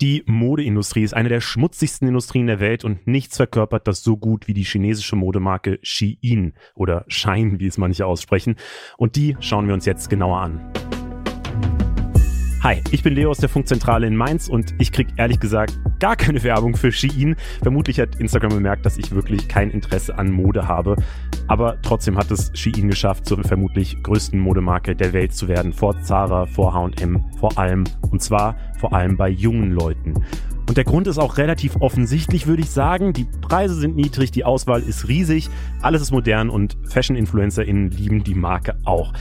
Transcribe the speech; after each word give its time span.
Die 0.00 0.24
Modeindustrie 0.26 1.04
ist 1.04 1.14
eine 1.14 1.28
der 1.28 1.40
schmutzigsten 1.40 2.08
Industrien 2.08 2.48
der 2.48 2.58
Welt 2.58 2.84
und 2.84 3.06
nichts 3.06 3.36
verkörpert 3.36 3.86
das 3.86 4.02
so 4.02 4.16
gut 4.16 4.48
wie 4.48 4.54
die 4.54 4.64
chinesische 4.64 5.14
Modemarke 5.14 5.78
Shein 5.82 6.54
oder 6.74 7.04
Shine, 7.06 7.60
wie 7.60 7.68
es 7.68 7.78
manche 7.78 8.04
aussprechen. 8.04 8.56
Und 8.96 9.14
die 9.14 9.36
schauen 9.38 9.68
wir 9.68 9.74
uns 9.74 9.86
jetzt 9.86 10.10
genauer 10.10 10.40
an. 10.40 10.93
Hi, 12.64 12.80
ich 12.92 13.02
bin 13.02 13.14
Leo 13.14 13.28
aus 13.28 13.36
der 13.36 13.50
Funkzentrale 13.50 14.06
in 14.06 14.16
Mainz 14.16 14.48
und 14.48 14.74
ich 14.78 14.90
krieg 14.90 15.08
ehrlich 15.18 15.38
gesagt 15.38 15.78
gar 15.98 16.16
keine 16.16 16.42
Werbung 16.42 16.74
für 16.76 16.90
Shein. 16.90 17.36
Vermutlich 17.62 18.00
hat 18.00 18.16
Instagram 18.16 18.54
bemerkt, 18.54 18.86
dass 18.86 18.96
ich 18.96 19.12
wirklich 19.12 19.48
kein 19.48 19.70
Interesse 19.70 20.16
an 20.16 20.30
Mode 20.30 20.66
habe. 20.66 20.96
Aber 21.46 21.76
trotzdem 21.82 22.16
hat 22.16 22.30
es 22.30 22.50
Shein 22.54 22.88
geschafft, 22.88 23.26
zur 23.26 23.44
vermutlich 23.44 24.02
größten 24.02 24.40
Modemarke 24.40 24.96
der 24.96 25.12
Welt 25.12 25.34
zu 25.34 25.46
werden. 25.46 25.74
Vor 25.74 26.00
Zara, 26.04 26.46
vor 26.46 26.72
H&M, 26.72 27.22
vor 27.38 27.58
allem. 27.58 27.84
Und 28.10 28.22
zwar 28.22 28.56
vor 28.78 28.94
allem 28.94 29.18
bei 29.18 29.28
jungen 29.28 29.72
Leuten. 29.72 30.14
Und 30.66 30.78
der 30.78 30.84
Grund 30.84 31.06
ist 31.06 31.18
auch 31.18 31.36
relativ 31.36 31.76
offensichtlich, 31.80 32.46
würde 32.46 32.62
ich 32.62 32.70
sagen. 32.70 33.12
Die 33.12 33.26
Preise 33.42 33.74
sind 33.74 33.94
niedrig, 33.94 34.30
die 34.30 34.44
Auswahl 34.44 34.80
ist 34.80 35.06
riesig, 35.06 35.50
alles 35.82 36.00
ist 36.00 36.12
modern 36.12 36.48
und 36.48 36.78
Fashion-InfluencerInnen 36.88 37.90
lieben 37.90 38.24
die 38.24 38.34
Marke 38.34 38.78
auch. 38.86 39.12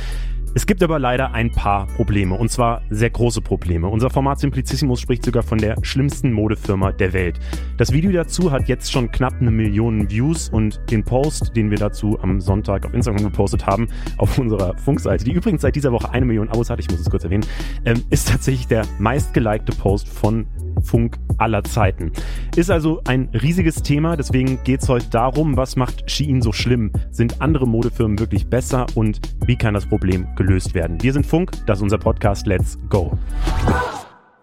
Es 0.55 0.67
gibt 0.67 0.83
aber 0.83 0.99
leider 0.99 1.33
ein 1.33 1.51
paar 1.51 1.87
Probleme, 1.87 2.35
und 2.35 2.51
zwar 2.51 2.83
sehr 2.91 3.09
große 3.09 3.41
Probleme. 3.41 3.87
Unser 3.87 4.11
Format 4.11 4.39
Simplicissimus 4.39 5.01
spricht 5.01 5.25
sogar 5.25 5.41
von 5.41 5.57
der 5.57 5.77
schlimmsten 5.81 6.31
Modefirma 6.31 6.91
der 6.91 7.11
Welt. 7.13 7.39
Das 7.77 7.91
Video 7.91 8.11
dazu 8.11 8.51
hat 8.51 8.67
jetzt 8.67 8.91
schon 8.91 9.11
knapp 9.11 9.33
eine 9.41 9.49
Million 9.49 10.11
Views 10.11 10.49
und 10.49 10.79
den 10.91 11.03
Post, 11.03 11.55
den 11.55 11.71
wir 11.71 11.79
dazu 11.79 12.19
am 12.21 12.39
Sonntag 12.39 12.85
auf 12.85 12.93
Instagram 12.93 13.23
gepostet 13.23 13.65
haben, 13.65 13.87
auf 14.19 14.37
unserer 14.37 14.77
Funkseite, 14.77 15.23
die 15.23 15.31
übrigens 15.31 15.63
seit 15.63 15.75
dieser 15.75 15.91
Woche 15.91 16.11
eine 16.11 16.27
Million 16.27 16.47
Abos 16.49 16.69
hat, 16.69 16.79
ich 16.79 16.87
muss 16.87 16.99
es 16.99 17.09
kurz 17.09 17.23
erwähnen, 17.23 17.45
ähm, 17.85 18.03
ist 18.11 18.29
tatsächlich 18.29 18.67
der 18.67 18.85
meistgelikte 18.99 19.75
Post 19.75 20.07
von 20.07 20.45
Funk 20.83 21.17
aller 21.37 21.63
Zeiten. 21.63 22.11
Ist 22.55 22.69
also 22.69 23.01
ein 23.05 23.29
riesiges 23.33 23.81
Thema, 23.81 24.15
deswegen 24.15 24.63
geht 24.63 24.81
es 24.81 24.89
heute 24.89 25.09
darum, 25.09 25.57
was 25.57 25.75
macht 25.75 26.09
Shein 26.09 26.41
so 26.41 26.51
schlimm? 26.51 26.91
Sind 27.11 27.41
andere 27.41 27.67
Modefirmen 27.67 28.19
wirklich 28.19 28.47
besser 28.47 28.85
und 28.95 29.19
wie 29.45 29.55
kann 29.55 29.73
das 29.73 29.85
Problem 29.85 30.27
gelöst 30.35 30.73
werden? 30.73 31.01
Wir 31.01 31.13
sind 31.13 31.25
Funk, 31.25 31.51
das 31.65 31.79
ist 31.79 31.83
unser 31.83 31.97
Podcast 31.97 32.45
Let's 32.47 32.77
Go. 32.89 33.17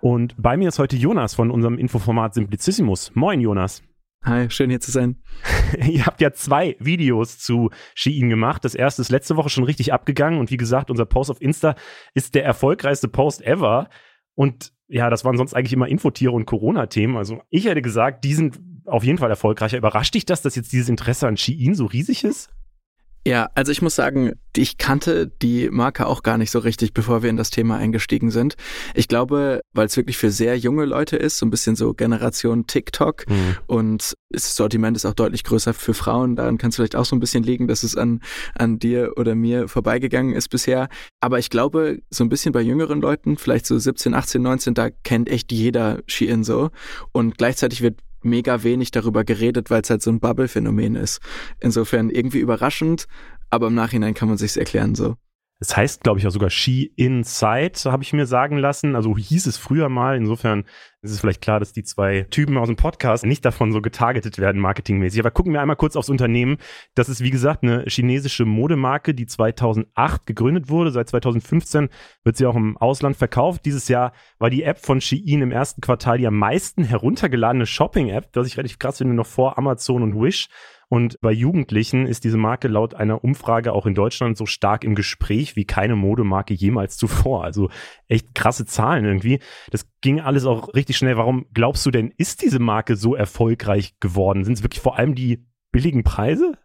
Und 0.00 0.34
bei 0.38 0.56
mir 0.56 0.68
ist 0.68 0.78
heute 0.78 0.96
Jonas 0.96 1.34
von 1.34 1.50
unserem 1.50 1.76
Infoformat 1.76 2.34
Simplicissimus. 2.34 3.14
Moin 3.14 3.40
Jonas. 3.40 3.82
Hi, 4.22 4.50
schön 4.50 4.68
hier 4.68 4.80
zu 4.80 4.90
sein. 4.90 5.22
Ihr 5.88 6.04
habt 6.04 6.20
ja 6.20 6.32
zwei 6.32 6.76
Videos 6.78 7.38
zu 7.38 7.70
Shein 7.94 8.28
gemacht. 8.28 8.64
Das 8.64 8.74
erste 8.74 9.00
ist 9.00 9.10
letzte 9.10 9.36
Woche 9.36 9.48
schon 9.48 9.64
richtig 9.64 9.92
abgegangen 9.92 10.38
und 10.38 10.50
wie 10.50 10.58
gesagt, 10.58 10.90
unser 10.90 11.06
Post 11.06 11.30
auf 11.30 11.40
Insta 11.40 11.74
ist 12.14 12.34
der 12.34 12.44
erfolgreichste 12.44 13.08
Post 13.08 13.42
ever. 13.42 13.88
Und 14.34 14.72
ja, 14.90 15.08
das 15.08 15.24
waren 15.24 15.36
sonst 15.36 15.54
eigentlich 15.54 15.72
immer 15.72 15.88
Infotiere 15.88 16.32
und 16.32 16.46
Corona-Themen. 16.46 17.16
Also 17.16 17.40
ich 17.48 17.66
hätte 17.66 17.80
gesagt, 17.80 18.24
die 18.24 18.34
sind 18.34 18.60
auf 18.84 19.04
jeden 19.04 19.18
Fall 19.18 19.30
erfolgreicher. 19.30 19.78
Überrascht 19.78 20.14
dich 20.14 20.26
das, 20.26 20.42
dass 20.42 20.56
jetzt 20.56 20.72
dieses 20.72 20.88
Interesse 20.88 21.28
an 21.28 21.36
Shein 21.36 21.74
so 21.74 21.86
riesig 21.86 22.24
ist? 22.24 22.50
Ja, 23.26 23.50
also 23.54 23.70
ich 23.70 23.82
muss 23.82 23.94
sagen, 23.94 24.32
ich 24.56 24.78
kannte 24.78 25.30
die 25.42 25.68
Marke 25.68 26.06
auch 26.06 26.22
gar 26.22 26.38
nicht 26.38 26.50
so 26.50 26.58
richtig, 26.58 26.94
bevor 26.94 27.22
wir 27.22 27.28
in 27.28 27.36
das 27.36 27.50
Thema 27.50 27.76
eingestiegen 27.76 28.30
sind. 28.30 28.54
Ich 28.94 29.08
glaube, 29.08 29.60
weil 29.74 29.86
es 29.86 29.96
wirklich 29.96 30.16
für 30.16 30.30
sehr 30.30 30.56
junge 30.56 30.86
Leute 30.86 31.16
ist, 31.16 31.36
so 31.36 31.44
ein 31.44 31.50
bisschen 31.50 31.76
so 31.76 31.92
Generation 31.92 32.66
TikTok 32.66 33.28
mhm. 33.28 33.56
und 33.66 34.14
das 34.30 34.56
Sortiment 34.56 34.96
ist 34.96 35.04
auch 35.04 35.12
deutlich 35.12 35.44
größer 35.44 35.74
für 35.74 35.92
Frauen. 35.92 36.34
Daran 36.34 36.56
kann 36.56 36.70
es 36.70 36.76
vielleicht 36.76 36.96
auch 36.96 37.04
so 37.04 37.14
ein 37.14 37.20
bisschen 37.20 37.42
liegen, 37.42 37.68
dass 37.68 37.82
es 37.82 37.94
an, 37.94 38.20
an 38.54 38.78
dir 38.78 39.12
oder 39.16 39.34
mir 39.34 39.68
vorbeigegangen 39.68 40.34
ist 40.34 40.48
bisher. 40.48 40.88
Aber 41.20 41.38
ich 41.38 41.50
glaube, 41.50 41.98
so 42.10 42.24
ein 42.24 42.28
bisschen 42.30 42.52
bei 42.52 42.62
jüngeren 42.62 43.00
Leuten, 43.00 43.36
vielleicht 43.36 43.66
so 43.66 43.78
17, 43.78 44.14
18, 44.14 44.40
19, 44.40 44.74
da 44.74 44.88
kennt 44.90 45.28
echt 45.28 45.52
jeder 45.52 46.00
Shein 46.06 46.42
so. 46.42 46.70
Und 47.12 47.36
gleichzeitig 47.36 47.82
wird 47.82 47.98
mega 48.22 48.62
wenig 48.62 48.90
darüber 48.90 49.24
geredet, 49.24 49.70
weil 49.70 49.82
es 49.82 49.90
halt 49.90 50.02
so 50.02 50.10
ein 50.10 50.20
Bubble-Phänomen 50.20 50.96
ist. 50.96 51.20
Insofern 51.60 52.10
irgendwie 52.10 52.40
überraschend, 52.40 53.06
aber 53.50 53.68
im 53.68 53.74
Nachhinein 53.74 54.14
kann 54.14 54.28
man 54.28 54.38
sich's 54.38 54.56
erklären 54.56 54.94
so. 54.94 55.16
Es 55.62 55.76
heißt, 55.76 56.02
glaube 56.02 56.18
ich, 56.18 56.26
auch 56.26 56.30
sogar 56.30 56.48
She 56.48 56.90
Inside, 56.96 57.78
habe 57.84 58.02
ich 58.02 58.14
mir 58.14 58.24
sagen 58.24 58.56
lassen. 58.56 58.96
Also 58.96 59.14
hieß 59.14 59.46
es 59.46 59.58
früher 59.58 59.90
mal. 59.90 60.16
Insofern 60.16 60.64
ist 61.02 61.10
es 61.10 61.20
vielleicht 61.20 61.42
klar, 61.42 61.60
dass 61.60 61.74
die 61.74 61.82
zwei 61.82 62.22
Typen 62.30 62.56
aus 62.56 62.68
dem 62.68 62.76
Podcast 62.76 63.26
nicht 63.26 63.44
davon 63.44 63.70
so 63.70 63.82
getargetet 63.82 64.38
werden, 64.38 64.58
marketingmäßig. 64.58 65.20
Aber 65.20 65.30
gucken 65.30 65.52
wir 65.52 65.60
einmal 65.60 65.76
kurz 65.76 65.96
aufs 65.96 66.08
Unternehmen. 66.08 66.56
Das 66.94 67.10
ist, 67.10 67.22
wie 67.22 67.30
gesagt, 67.30 67.62
eine 67.62 67.84
chinesische 67.86 68.46
Modemarke, 68.46 69.12
die 69.12 69.26
2008 69.26 70.24
gegründet 70.24 70.70
wurde. 70.70 70.92
Seit 70.92 71.10
2015 71.10 71.90
wird 72.24 72.38
sie 72.38 72.46
auch 72.46 72.56
im 72.56 72.78
Ausland 72.78 73.18
verkauft. 73.18 73.66
Dieses 73.66 73.88
Jahr 73.88 74.14
war 74.38 74.48
die 74.48 74.62
App 74.62 74.78
von 74.78 75.02
Shein 75.02 75.42
im 75.42 75.52
ersten 75.52 75.82
Quartal 75.82 76.16
die 76.16 76.26
am 76.26 76.38
meisten 76.38 76.84
heruntergeladene 76.84 77.66
Shopping-App, 77.66 78.30
was 78.32 78.46
ich 78.46 78.56
relativ 78.56 78.78
krass 78.78 78.96
finde, 78.96 79.12
noch 79.12 79.26
vor 79.26 79.58
Amazon 79.58 80.02
und 80.02 80.18
Wish. 80.18 80.48
Und 80.92 81.20
bei 81.20 81.30
Jugendlichen 81.30 82.04
ist 82.04 82.24
diese 82.24 82.36
Marke 82.36 82.66
laut 82.66 82.94
einer 82.94 83.22
Umfrage 83.22 83.72
auch 83.72 83.86
in 83.86 83.94
Deutschland 83.94 84.36
so 84.36 84.44
stark 84.44 84.82
im 84.82 84.96
Gespräch 84.96 85.54
wie 85.54 85.64
keine 85.64 85.94
Modemarke 85.94 86.52
jemals 86.52 86.96
zuvor. 86.96 87.44
Also 87.44 87.70
echt 88.08 88.34
krasse 88.34 88.66
Zahlen 88.66 89.04
irgendwie. 89.04 89.38
Das 89.70 89.88
ging 90.00 90.20
alles 90.20 90.46
auch 90.46 90.74
richtig 90.74 90.96
schnell. 90.96 91.16
Warum 91.16 91.46
glaubst 91.54 91.86
du 91.86 91.92
denn, 91.92 92.12
ist 92.16 92.42
diese 92.42 92.58
Marke 92.58 92.96
so 92.96 93.14
erfolgreich 93.14 94.00
geworden? 94.00 94.42
Sind 94.42 94.54
es 94.54 94.64
wirklich 94.64 94.82
vor 94.82 94.98
allem 94.98 95.14
die 95.14 95.46
billigen 95.70 96.02
Preise? 96.02 96.58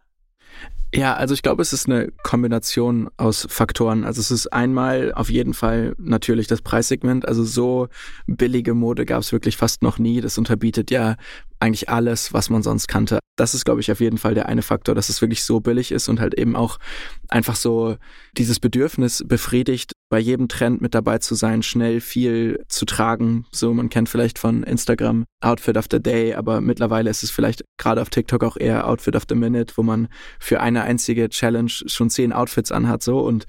Ja, 0.96 1.14
also 1.14 1.34
ich 1.34 1.42
glaube, 1.42 1.60
es 1.60 1.74
ist 1.74 1.86
eine 1.86 2.10
Kombination 2.22 3.10
aus 3.18 3.46
Faktoren. 3.50 4.04
Also 4.04 4.20
es 4.20 4.30
ist 4.30 4.46
einmal 4.46 5.12
auf 5.12 5.28
jeden 5.28 5.52
Fall 5.52 5.94
natürlich 5.98 6.46
das 6.46 6.62
Preissegment. 6.62 7.28
Also 7.28 7.44
so 7.44 7.88
billige 8.26 8.72
Mode 8.72 9.04
gab 9.04 9.20
es 9.20 9.30
wirklich 9.30 9.58
fast 9.58 9.82
noch 9.82 9.98
nie. 9.98 10.22
Das 10.22 10.38
unterbietet 10.38 10.90
ja 10.90 11.16
eigentlich 11.60 11.90
alles, 11.90 12.32
was 12.32 12.48
man 12.48 12.62
sonst 12.62 12.88
kannte. 12.88 13.18
Das 13.36 13.54
ist, 13.54 13.66
glaube 13.66 13.82
ich, 13.82 13.92
auf 13.92 14.00
jeden 14.00 14.16
Fall 14.16 14.34
der 14.34 14.46
eine 14.46 14.62
Faktor, 14.62 14.94
dass 14.94 15.10
es 15.10 15.20
wirklich 15.20 15.44
so 15.44 15.60
billig 15.60 15.92
ist 15.92 16.08
und 16.08 16.18
halt 16.18 16.32
eben 16.38 16.56
auch 16.56 16.78
einfach 17.28 17.56
so 17.56 17.96
dieses 18.38 18.58
Bedürfnis 18.58 19.22
befriedigt, 19.26 19.92
bei 20.08 20.18
jedem 20.18 20.48
Trend 20.48 20.80
mit 20.80 20.94
dabei 20.94 21.18
zu 21.18 21.34
sein, 21.34 21.62
schnell 21.62 22.00
viel 22.00 22.64
zu 22.68 22.84
tragen. 22.84 23.46
So, 23.50 23.74
man 23.74 23.88
kennt 23.88 24.08
vielleicht 24.08 24.38
von 24.38 24.62
Instagram 24.62 25.24
Outfit 25.40 25.76
of 25.76 25.86
the 25.90 26.00
Day, 26.00 26.34
aber 26.34 26.60
mittlerweile 26.60 27.10
ist 27.10 27.22
es 27.22 27.30
vielleicht 27.30 27.64
gerade 27.76 28.02
auf 28.02 28.10
TikTok 28.10 28.44
auch 28.44 28.56
eher 28.56 28.86
Outfit 28.86 29.16
of 29.16 29.24
the 29.28 29.34
Minute, 29.34 29.74
wo 29.76 29.82
man 29.82 30.08
für 30.38 30.60
eine 30.60 30.82
einzige 30.82 31.28
Challenge 31.28 31.70
schon 31.70 32.10
zehn 32.10 32.32
Outfits 32.32 32.70
anhat, 32.72 33.02
so. 33.02 33.20
Und 33.20 33.46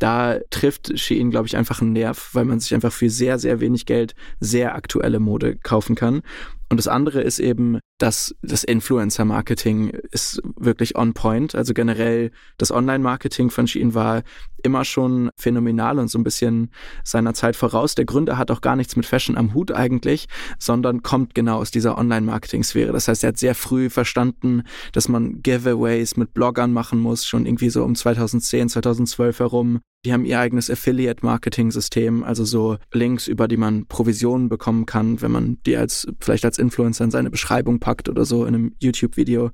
da 0.00 0.38
trifft 0.50 0.98
Shein, 0.98 1.30
glaube 1.30 1.46
ich, 1.46 1.56
einfach 1.56 1.80
einen 1.80 1.92
Nerv, 1.92 2.30
weil 2.32 2.44
man 2.44 2.58
sich 2.58 2.74
einfach 2.74 2.92
für 2.92 3.10
sehr, 3.10 3.38
sehr 3.38 3.60
wenig 3.60 3.86
Geld 3.86 4.14
sehr 4.40 4.74
aktuelle 4.74 5.20
Mode 5.20 5.56
kaufen 5.56 5.94
kann. 5.94 6.22
Und 6.70 6.76
das 6.76 6.86
andere 6.86 7.20
ist 7.20 7.40
eben, 7.40 7.80
dass 7.98 8.32
das 8.42 8.62
Influencer-Marketing 8.62 9.88
ist 10.12 10.40
wirklich 10.56 10.96
on 10.96 11.14
point. 11.14 11.56
Also 11.56 11.74
generell 11.74 12.30
das 12.58 12.70
Online-Marketing 12.70 13.50
von 13.50 13.66
Shein 13.66 13.92
war 13.92 14.22
immer 14.62 14.84
schon 14.84 15.30
phänomenal 15.36 15.98
und 15.98 16.08
so 16.08 16.18
ein 16.18 16.22
bisschen 16.22 16.70
seiner 17.02 17.34
Zeit 17.34 17.56
voraus. 17.56 17.96
Der 17.96 18.04
Gründer 18.04 18.38
hat 18.38 18.52
auch 18.52 18.60
gar 18.60 18.76
nichts 18.76 18.94
mit 18.94 19.04
Fashion 19.04 19.36
am 19.36 19.52
Hut 19.52 19.72
eigentlich, 19.72 20.28
sondern 20.60 21.02
kommt 21.02 21.34
genau 21.34 21.58
aus 21.58 21.72
dieser 21.72 21.98
Online-Marketing-Sphäre. 21.98 22.92
Das 22.92 23.08
heißt, 23.08 23.24
er 23.24 23.28
hat 23.28 23.38
sehr 23.38 23.56
früh 23.56 23.90
verstanden, 23.90 24.62
dass 24.92 25.08
man 25.08 25.42
Giveaways 25.42 26.16
mit 26.16 26.34
Bloggern 26.34 26.72
machen 26.72 27.00
muss, 27.00 27.26
schon 27.26 27.46
irgendwie 27.46 27.70
so 27.70 27.82
um 27.82 27.96
2010, 27.96 28.68
2012 28.68 29.40
herum. 29.40 29.80
Die 30.04 30.12
haben 30.14 30.24
ihr 30.24 30.40
eigenes 30.40 30.70
Affiliate-Marketing-System, 30.70 32.24
also 32.24 32.44
so 32.44 32.78
Links, 32.92 33.26
über 33.26 33.48
die 33.48 33.58
man 33.58 33.86
Provisionen 33.86 34.48
bekommen 34.48 34.86
kann, 34.86 35.20
wenn 35.20 35.30
man 35.30 35.58
die 35.66 35.76
als 35.76 36.06
vielleicht 36.20 36.46
als 36.46 36.58
Influencer 36.58 37.04
in 37.04 37.10
seine 37.10 37.30
Beschreibung 37.30 37.80
packt 37.80 38.08
oder 38.08 38.24
so 38.24 38.46
in 38.46 38.54
einem 38.54 38.74
YouTube-Video. 38.80 39.50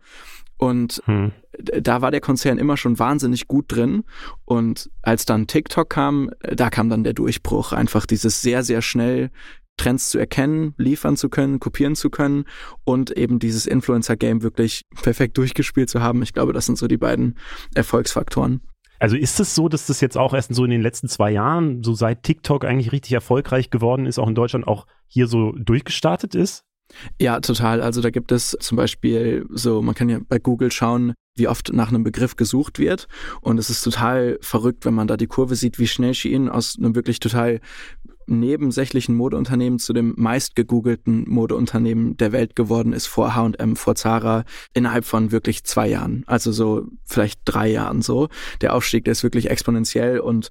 Und 0.56 1.02
hm. 1.04 1.32
da 1.58 2.00
war 2.00 2.10
der 2.12 2.20
Konzern 2.20 2.58
immer 2.58 2.76
schon 2.76 2.98
wahnsinnig 2.98 3.48
gut 3.48 3.66
drin. 3.68 4.04
Und 4.44 4.88
als 5.02 5.26
dann 5.26 5.48
TikTok 5.48 5.90
kam, 5.90 6.30
da 6.40 6.70
kam 6.70 6.88
dann 6.88 7.04
der 7.04 7.12
Durchbruch, 7.12 7.72
einfach 7.72 8.06
dieses 8.06 8.40
sehr, 8.40 8.62
sehr 8.62 8.82
schnell 8.82 9.30
Trends 9.76 10.10
zu 10.10 10.18
erkennen, 10.18 10.74
liefern 10.78 11.16
zu 11.16 11.28
können, 11.28 11.60
kopieren 11.60 11.96
zu 11.96 12.08
können 12.08 12.44
und 12.84 13.10
eben 13.10 13.38
dieses 13.38 13.66
Influencer-Game 13.66 14.42
wirklich 14.42 14.82
perfekt 15.02 15.36
durchgespielt 15.36 15.90
zu 15.90 16.00
haben. 16.00 16.22
Ich 16.22 16.32
glaube, 16.32 16.52
das 16.52 16.66
sind 16.66 16.78
so 16.78 16.86
die 16.86 16.96
beiden 16.96 17.36
Erfolgsfaktoren. 17.74 18.62
Also 18.98 19.16
ist 19.16 19.40
es 19.40 19.54
so, 19.54 19.68
dass 19.68 19.86
das 19.86 20.00
jetzt 20.00 20.16
auch 20.16 20.32
erst 20.32 20.54
so 20.54 20.64
in 20.64 20.70
den 20.70 20.82
letzten 20.82 21.08
zwei 21.08 21.30
Jahren, 21.30 21.82
so 21.82 21.94
seit 21.94 22.22
TikTok 22.22 22.64
eigentlich 22.64 22.92
richtig 22.92 23.12
erfolgreich 23.12 23.70
geworden 23.70 24.06
ist, 24.06 24.18
auch 24.18 24.28
in 24.28 24.34
Deutschland 24.34 24.66
auch 24.66 24.86
hier 25.06 25.26
so 25.26 25.52
durchgestartet 25.52 26.34
ist? 26.34 26.64
Ja, 27.20 27.40
total. 27.40 27.80
Also 27.82 28.00
da 28.00 28.10
gibt 28.10 28.32
es 28.32 28.56
zum 28.60 28.76
Beispiel 28.76 29.46
so, 29.50 29.82
man 29.82 29.94
kann 29.94 30.08
ja 30.08 30.18
bei 30.28 30.38
Google 30.38 30.70
schauen, 30.72 31.14
wie 31.36 31.48
oft 31.48 31.72
nach 31.72 31.88
einem 31.88 32.04
Begriff 32.04 32.36
gesucht 32.36 32.78
wird. 32.78 33.08
Und 33.40 33.58
es 33.58 33.70
ist 33.70 33.82
total 33.82 34.38
verrückt, 34.40 34.84
wenn 34.84 34.94
man 34.94 35.06
da 35.06 35.16
die 35.16 35.26
Kurve 35.26 35.56
sieht, 35.56 35.78
wie 35.78 35.86
schnell 35.86 36.14
Shein 36.14 36.48
aus 36.48 36.76
einem 36.78 36.94
wirklich 36.94 37.20
total 37.20 37.60
nebensächlichen 38.28 39.14
Modeunternehmen 39.14 39.78
zu 39.78 39.92
dem 39.92 40.14
meistgegoogelten 40.16 41.28
Modeunternehmen 41.28 42.16
der 42.16 42.32
Welt 42.32 42.56
geworden 42.56 42.92
ist 42.92 43.06
vor 43.06 43.36
H&M, 43.36 43.76
vor 43.76 43.94
Zara 43.94 44.44
innerhalb 44.74 45.04
von 45.04 45.30
wirklich 45.30 45.64
zwei 45.64 45.88
Jahren. 45.88 46.24
Also 46.26 46.50
so 46.50 46.88
vielleicht 47.04 47.40
drei 47.44 47.68
Jahren 47.68 48.02
so. 48.02 48.28
Der 48.62 48.74
Aufstieg, 48.74 49.04
der 49.04 49.12
ist 49.12 49.22
wirklich 49.22 49.48
exponentiell 49.50 50.18
und 50.18 50.50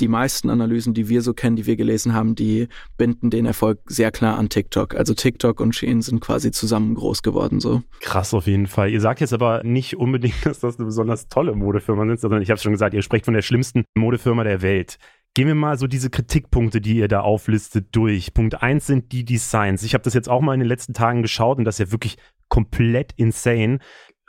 die 0.00 0.08
meisten 0.08 0.50
Analysen, 0.50 0.94
die 0.94 1.08
wir 1.08 1.22
so 1.22 1.34
kennen, 1.34 1.56
die 1.56 1.66
wir 1.66 1.76
gelesen 1.76 2.14
haben, 2.14 2.34
die 2.34 2.68
binden 2.96 3.30
den 3.30 3.46
Erfolg 3.46 3.80
sehr 3.86 4.10
klar 4.10 4.38
an 4.38 4.48
TikTok. 4.48 4.94
Also 4.94 5.14
TikTok 5.14 5.60
und 5.60 5.74
Shein 5.74 6.02
sind 6.02 6.20
quasi 6.20 6.50
zusammen 6.50 6.94
groß 6.94 7.22
geworden 7.22 7.60
so. 7.60 7.82
Krass 8.00 8.34
auf 8.34 8.46
jeden 8.46 8.66
Fall. 8.66 8.90
Ihr 8.90 9.00
sagt 9.00 9.20
jetzt 9.20 9.32
aber 9.32 9.62
nicht 9.62 9.96
unbedingt, 9.96 10.34
dass 10.44 10.60
das 10.60 10.78
eine 10.78 10.86
besonders 10.86 11.28
tolle 11.28 11.54
Modefirma 11.54 12.10
ist, 12.12 12.22
sondern 12.22 12.42
ich 12.42 12.50
habe 12.50 12.60
schon 12.60 12.72
gesagt, 12.72 12.94
ihr 12.94 13.02
sprecht 13.02 13.26
von 13.26 13.34
der 13.34 13.42
schlimmsten 13.42 13.84
Modefirma 13.96 14.44
der 14.44 14.62
Welt. 14.62 14.98
Gehen 15.34 15.46
wir 15.46 15.54
mal 15.54 15.78
so 15.78 15.86
diese 15.86 16.10
Kritikpunkte, 16.10 16.80
die 16.80 16.96
ihr 16.96 17.06
da 17.06 17.20
auflistet, 17.20 17.88
durch. 17.92 18.34
Punkt 18.34 18.62
eins 18.62 18.86
sind 18.86 19.12
die 19.12 19.24
Designs. 19.24 19.84
Ich 19.84 19.94
habe 19.94 20.02
das 20.02 20.14
jetzt 20.14 20.28
auch 20.28 20.40
mal 20.40 20.54
in 20.54 20.60
den 20.60 20.68
letzten 20.68 20.92
Tagen 20.92 21.22
geschaut 21.22 21.58
und 21.58 21.64
das 21.64 21.78
ist 21.78 21.86
ja 21.86 21.92
wirklich 21.92 22.16
komplett 22.48 23.12
insane. 23.16 23.78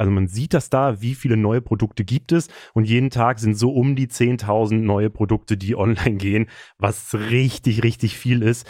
Also 0.02 0.10
man 0.10 0.28
sieht 0.28 0.56
das 0.56 0.72
da, 0.72 1.00
wie 1.04 1.14
viele 1.14 1.38
neue 1.38 1.62
Produkte 1.62 2.04
gibt 2.04 2.32
es 2.32 2.48
und 2.74 2.86
jeden 2.86 3.12
Tag 3.12 3.38
sind 3.38 3.54
so 3.54 3.72
um 3.72 3.96
die 3.96 4.08
10.000 4.08 4.80
neue 4.80 5.12
Produkte, 5.12 5.58
die 5.58 5.76
online 5.78 6.16
gehen, 6.18 6.48
was 6.80 7.14
richtig, 7.14 7.84
richtig 7.84 8.18
viel 8.18 8.42
ist. 8.42 8.68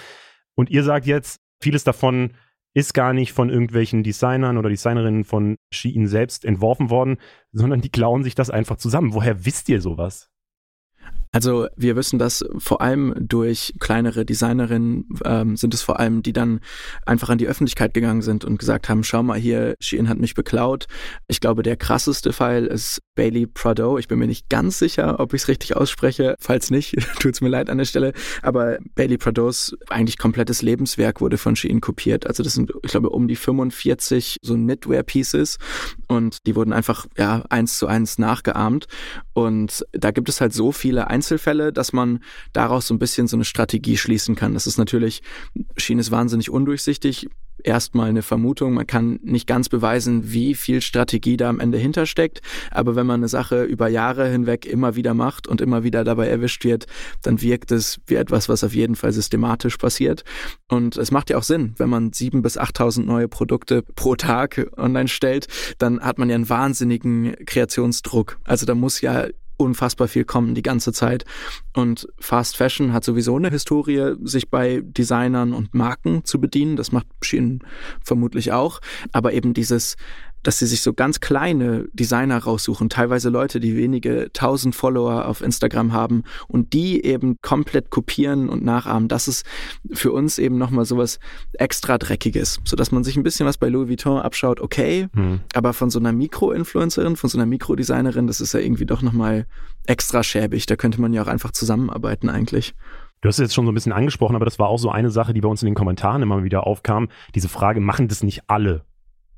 Und 0.56 0.70
ihr 0.70 0.84
sagt 0.84 1.06
jetzt, 1.06 1.40
vieles 1.62 1.86
davon 1.86 2.34
ist 2.74 2.94
gar 2.94 3.14
nicht 3.14 3.32
von 3.32 3.50
irgendwelchen 3.50 4.04
Designern 4.04 4.58
oder 4.58 4.68
Designerinnen 4.68 5.24
von 5.24 5.56
Shein 5.74 6.06
selbst 6.08 6.44
entworfen 6.44 6.90
worden, 6.90 7.16
sondern 7.54 7.80
die 7.80 7.92
klauen 7.92 8.24
sich 8.24 8.36
das 8.36 8.50
einfach 8.50 8.76
zusammen. 8.76 9.14
Woher 9.14 9.46
wisst 9.46 9.70
ihr 9.70 9.80
sowas? 9.80 10.31
Also 11.34 11.68
wir 11.78 11.96
wissen 11.96 12.20
das 12.20 12.44
vor 12.58 12.82
allem 12.82 13.16
durch 13.18 13.74
kleinere 13.80 14.26
Designerinnen 14.26 15.08
ähm, 15.24 15.56
sind 15.56 15.74
es 15.74 15.82
vor 15.82 16.00
allem, 16.00 16.24
die 16.24 16.34
dann 16.34 16.60
einfach 17.06 17.30
an 17.30 17.38
die 17.38 17.48
Öffentlichkeit 17.48 17.94
gegangen 17.94 18.22
sind 18.22 18.44
und 18.44 18.58
gesagt 18.58 18.90
haben, 18.90 19.04
schau 19.06 19.24
mal 19.24 19.40
hier, 19.40 19.76
Shein 19.80 20.10
hat 20.10 20.20
mich 20.20 20.34
beklaut. 20.34 20.88
Ich 21.28 21.40
glaube, 21.40 21.64
der 21.64 21.78
krasseste 21.78 22.34
Fall 22.34 22.66
ist 22.66 23.02
Bailey 23.16 23.48
Prado. 23.48 23.98
Ich 23.98 24.10
bin 24.10 24.20
mir 24.20 24.28
nicht 24.28 24.50
ganz 24.50 24.78
sicher, 24.78 25.22
ob 25.22 25.34
ich 25.34 25.44
es 25.44 25.48
richtig 25.48 25.78
ausspreche. 25.78 26.36
Falls 26.40 26.70
nicht, 26.70 26.96
tut's 27.20 27.40
mir 27.40 27.50
leid 27.50 27.70
an 27.70 27.78
der 27.78 27.86
Stelle. 27.86 28.12
Aber 28.42 28.80
Bailey 28.96 29.18
Prados 29.18 29.74
eigentlich 29.90 30.18
komplettes 30.18 30.62
Lebenswerk 30.62 31.22
wurde 31.22 31.38
von 31.38 31.56
Shein 31.56 31.80
kopiert. 31.80 32.28
Also 32.28 32.44
das 32.44 32.54
sind, 32.54 32.74
ich 32.84 32.92
glaube, 32.92 33.10
um 33.10 33.30
die 33.30 33.38
45 33.38 34.38
so 34.42 34.56
Knitwear-Pieces 34.56 35.60
und 36.08 36.46
die 36.46 36.58
wurden 36.58 36.74
einfach 36.74 37.06
ja 37.18 37.46
eins 37.50 37.78
zu 37.78 37.88
eins 37.88 38.18
nachgeahmt. 38.18 38.88
Und 39.34 39.86
da 39.94 40.12
gibt 40.12 40.28
es 40.28 40.42
halt 40.42 40.54
so 40.54 40.74
viele 40.74 41.08
Einzelfälle, 41.22 41.72
dass 41.72 41.94
man 41.94 42.20
daraus 42.52 42.88
so 42.88 42.96
ein 42.96 43.00
bisschen 43.00 43.28
so 43.28 43.38
eine 43.38 43.46
Strategie 43.46 43.96
schließen 43.96 44.36
kann. 44.36 44.56
Das 44.56 44.66
ist 44.66 44.80
natürlich, 44.80 45.22
Schien 45.78 46.00
ist 46.00 46.10
wahnsinnig 46.10 46.50
undurchsichtig. 46.50 47.30
Erstmal 47.64 48.10
eine 48.10 48.24
Vermutung. 48.24 48.74
Man 48.74 48.88
kann 48.88 49.20
nicht 49.22 49.46
ganz 49.46 49.70
beweisen, 49.70 50.34
wie 50.34 50.56
viel 50.56 50.82
Strategie 50.82 51.38
da 51.38 51.48
am 51.48 51.60
Ende 51.60 51.78
hintersteckt. 51.78 52.42
Aber 52.72 52.96
wenn 52.96 53.06
man 53.06 53.20
eine 53.20 53.28
Sache 53.28 53.66
über 53.66 53.88
Jahre 53.88 54.28
hinweg 54.28 54.66
immer 54.66 54.96
wieder 54.96 55.14
macht 55.14 55.48
und 55.48 55.62
immer 55.62 55.84
wieder 55.84 56.04
dabei 56.04 56.28
erwischt 56.28 56.64
wird, 56.64 56.88
dann 57.22 57.40
wirkt 57.44 57.72
es 57.72 58.00
wie 58.08 58.16
etwas, 58.16 58.50
was 58.50 58.64
auf 58.64 58.74
jeden 58.74 58.96
Fall 58.96 59.14
systematisch 59.14 59.78
passiert. 59.78 60.24
Und 60.70 60.98
es 60.98 61.12
macht 61.12 61.30
ja 61.30 61.38
auch 61.38 61.44
Sinn, 61.44 61.76
wenn 61.78 61.90
man 61.90 62.14
sieben 62.14 62.42
bis 62.42 62.58
achttausend 62.58 63.06
neue 63.06 63.28
Produkte 63.28 63.84
pro 63.84 64.16
Tag 64.16 64.72
online 64.76 65.08
stellt, 65.08 65.46
dann 65.78 66.00
hat 66.00 66.18
man 66.18 66.30
ja 66.30 66.36
einen 66.36 66.50
wahnsinnigen 66.50 67.36
Kreationsdruck. 67.46 68.40
Also 68.44 68.66
da 68.66 68.74
muss 68.74 69.02
ja 69.02 69.28
unfassbar 69.62 70.08
viel 70.08 70.26
kommen 70.26 70.56
die 70.56 70.62
ganze 70.62 70.94
Zeit. 70.94 71.26
Und 71.74 72.08
Fast 72.20 72.58
Fashion 72.58 72.94
hat 72.94 73.04
sowieso 73.04 73.36
eine 73.36 73.50
Historie, 73.50 74.16
sich 74.24 74.50
bei 74.50 74.82
Designern 74.84 75.54
und 75.54 75.74
Marken 75.74 76.26
zu 76.26 76.40
bedienen. 76.40 76.76
Das 76.76 76.92
macht 76.92 77.08
Shein 77.22 77.60
vermutlich 78.04 78.52
auch. 78.52 78.82
Aber 79.12 79.34
eben 79.34 79.54
dieses 79.54 79.96
dass 80.44 80.60
sie 80.60 80.66
sich 80.66 80.82
so 80.82 80.94
ganz 80.94 81.20
kleine 81.20 81.86
Designer 81.94 82.38
raussuchen, 82.38 82.90
teilweise 82.90 83.30
Leute, 83.30 83.60
die 83.60 83.76
wenige 83.76 84.30
tausend 84.34 84.76
Follower 84.76 85.28
auf 85.28 85.42
Instagram 85.42 85.94
haben 85.94 86.24
und 86.48 86.74
die 86.74 87.04
eben 87.04 87.38
komplett 87.42 87.90
kopieren 87.90 88.50
und 88.50 88.64
nachahmen. 88.64 89.08
Das 89.08 89.28
ist 89.28 89.46
für 89.92 90.12
uns 90.12 90.40
eben 90.40 90.58
nochmal 90.58 90.86
sowas 90.86 91.20
extra 91.54 91.98
Dreckiges, 91.98 92.60
sodass 92.64 92.92
man 92.92 93.04
sich 93.04 93.18
ein 93.18 93.24
bisschen 93.24 93.46
was 93.46 93.58
bei 93.58 93.70
Louis 93.70 93.90
Vuitton 93.90 94.20
abschaut, 94.20 94.60
okay, 94.60 95.08
mhm. 95.14 95.42
aber 95.54 95.74
von 95.74 95.90
so 95.90 96.00
einer 96.00 96.12
Mikro-Influencerin, 96.12 97.16
von 97.16 97.30
so 97.30 97.38
einer 97.38 97.46
Mikrodesignerin, 97.46 98.28
das 98.28 98.42
ist 98.42 98.54
ja 98.54 98.60
irgendwie 98.60 98.86
doch 98.86 99.02
nochmal 99.02 99.46
extra 99.88 100.24
schäbig. 100.24 100.66
Da 100.66 100.76
könnte 100.76 101.02
man 101.02 101.14
ja 101.14 101.24
auch 101.24 101.28
einfach 101.28 101.52
zusammenarbeiten 101.52 102.30
eigentlich. 102.30 102.74
Du 103.22 103.28
hast 103.28 103.38
es 103.38 103.44
jetzt 103.44 103.54
schon 103.54 103.66
so 103.66 103.72
ein 103.72 103.76
bisschen 103.76 103.92
angesprochen, 103.92 104.36
aber 104.36 104.46
das 104.46 104.58
war 104.58 104.68
auch 104.68 104.80
so 104.80 104.90
eine 104.90 105.12
Sache, 105.12 105.34
die 105.34 105.42
bei 105.42 105.48
uns 105.48 105.62
in 105.62 105.68
den 105.68 105.76
Kommentaren 105.76 106.24
immer 106.24 106.44
wieder 106.44 106.66
aufkam. 106.66 107.10
Diese 107.36 107.50
Frage, 107.50 107.80
machen 107.80 108.08
das 108.08 108.24
nicht 108.24 108.44
alle? 108.48 108.84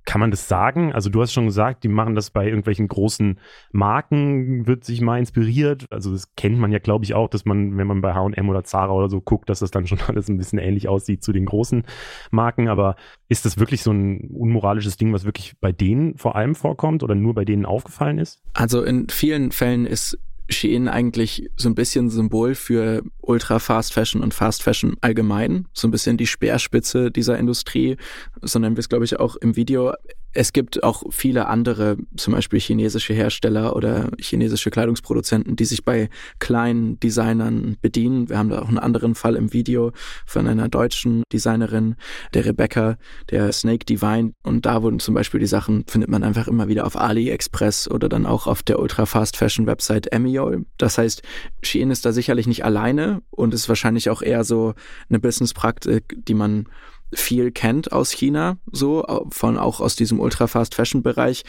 Kann 0.05 0.19
man 0.19 0.31
das 0.31 0.47
sagen? 0.47 0.93
Also 0.93 1.09
du 1.09 1.21
hast 1.21 1.31
schon 1.31 1.45
gesagt, 1.45 1.83
die 1.83 1.87
machen 1.87 2.15
das 2.15 2.29
bei 2.29 2.45
irgendwelchen 2.45 2.87
großen 2.87 3.39
Marken, 3.71 4.67
wird 4.67 4.83
sich 4.83 5.01
mal 5.01 5.17
inspiriert. 5.17 5.85
Also 5.91 6.11
das 6.11 6.35
kennt 6.35 6.59
man 6.59 6.71
ja, 6.71 6.79
glaube 6.79 7.05
ich, 7.05 7.13
auch, 7.13 7.29
dass 7.29 7.45
man, 7.45 7.77
wenn 7.77 7.87
man 7.87 8.01
bei 8.01 8.13
H&M 8.13 8.49
oder 8.49 8.63
Zara 8.63 8.91
oder 8.91 9.09
so 9.09 9.21
guckt, 9.21 9.49
dass 9.49 9.59
das 9.59 9.71
dann 9.71 9.87
schon 9.87 9.99
alles 10.07 10.27
ein 10.27 10.37
bisschen 10.37 10.59
ähnlich 10.59 10.87
aussieht 10.89 11.23
zu 11.23 11.31
den 11.31 11.45
großen 11.45 11.83
Marken. 12.31 12.67
Aber 12.67 12.95
ist 13.29 13.45
das 13.45 13.57
wirklich 13.57 13.81
so 13.81 13.91
ein 13.91 14.29
unmoralisches 14.33 14.97
Ding, 14.97 15.13
was 15.13 15.25
wirklich 15.25 15.55
bei 15.61 15.71
denen 15.71 16.17
vor 16.17 16.35
allem 16.35 16.55
vorkommt 16.55 17.03
oder 17.03 17.15
nur 17.15 17.33
bei 17.33 17.45
denen 17.45 17.65
aufgefallen 17.65 18.17
ist? 18.17 18.41
Also 18.53 18.83
in 18.83 19.09
vielen 19.09 19.51
Fällen 19.51 19.85
ist 19.85 20.17
Shein 20.49 20.87
eigentlich 20.87 21.49
so 21.55 21.69
ein 21.69 21.75
bisschen 21.75 22.09
Symbol 22.09 22.55
für 22.55 23.03
Ultra 23.21 23.59
Fast 23.59 23.93
Fashion 23.93 24.21
und 24.21 24.33
Fast 24.33 24.63
Fashion 24.63 24.95
allgemein, 25.01 25.67
so 25.73 25.87
ein 25.87 25.91
bisschen 25.91 26.17
die 26.17 26.27
Speerspitze 26.27 27.11
dieser 27.11 27.37
Industrie, 27.37 27.97
sondern 28.41 28.75
wir 28.75 28.79
es 28.79 28.89
glaube 28.89 29.05
ich 29.05 29.19
auch 29.19 29.35
im 29.37 29.55
Video 29.55 29.93
es 30.33 30.51
gibt 30.51 30.83
auch 30.83 31.03
viele 31.11 31.47
andere, 31.47 31.97
zum 32.17 32.33
Beispiel 32.33 32.59
chinesische 32.59 33.13
Hersteller 33.13 33.75
oder 33.75 34.09
chinesische 34.19 34.71
Kleidungsproduzenten, 34.71 35.55
die 35.55 35.65
sich 35.65 35.85
bei 35.85 36.09
kleinen 36.39 36.99
Designern 36.99 37.77
bedienen. 37.81 38.29
Wir 38.29 38.39
haben 38.39 38.49
da 38.49 38.61
auch 38.61 38.67
einen 38.67 38.79
anderen 38.79 39.13
Fall 39.15 39.35
im 39.35 39.53
Video 39.53 39.91
von 40.25 40.47
einer 40.47 40.69
deutschen 40.69 41.23
Designerin, 41.31 41.95
der 42.33 42.45
Rebecca, 42.45 42.97
der 43.29 43.51
Snake 43.51 43.85
Divine. 43.85 44.33
Und 44.43 44.65
da 44.65 44.81
wurden 44.81 44.99
zum 44.99 45.13
Beispiel 45.13 45.39
die 45.39 45.45
Sachen, 45.45 45.85
findet 45.87 46.09
man 46.09 46.23
einfach 46.23 46.47
immer 46.47 46.67
wieder 46.67 46.85
auf 46.87 46.97
AliExpress 46.97 47.87
oder 47.87 48.09
dann 48.09 48.25
auch 48.25 48.47
auf 48.47 48.63
der 48.63 48.79
Ultra 48.79 49.05
Fast 49.05 49.37
Fashion 49.37 49.67
Website 49.67 50.11
Emiol. 50.11 50.65
Das 50.77 50.97
heißt, 50.97 51.21
Shein 51.61 51.91
ist 51.91 52.05
da 52.05 52.11
sicherlich 52.11 52.47
nicht 52.47 52.65
alleine 52.65 53.21
und 53.29 53.53
ist 53.53 53.69
wahrscheinlich 53.69 54.09
auch 54.09 54.23
eher 54.23 54.43
so 54.43 54.73
eine 55.09 55.19
Businesspraktik, 55.19 56.15
die 56.27 56.33
man 56.33 56.65
viel 57.15 57.51
kennt 57.51 57.91
aus 57.91 58.11
China, 58.11 58.57
so 58.71 59.05
von 59.29 59.57
auch 59.57 59.79
aus 59.79 59.95
diesem 59.95 60.19
Ultra-Fast 60.19 60.75
Fashion-Bereich. 60.75 61.43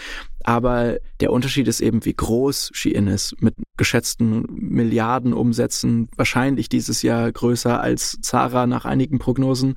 Aber 0.45 0.99
der 1.21 1.33
Unterschied 1.33 1.69
ist 1.69 1.81
eben, 1.81 2.05
wie 2.05 2.15
groß 2.15 2.71
Shein 2.75 3.07
ist, 3.07 3.35
mit 3.41 3.55
geschätzten 3.77 4.47
Milliarden 4.51 5.33
Umsätzen, 5.33 6.09
wahrscheinlich 6.17 6.69
dieses 6.69 7.03
Jahr 7.03 7.33
größer 7.33 7.81
als 7.81 8.19
Zara 8.21 8.67
nach 8.67 8.85
einigen 8.85 9.19
Prognosen. 9.19 9.75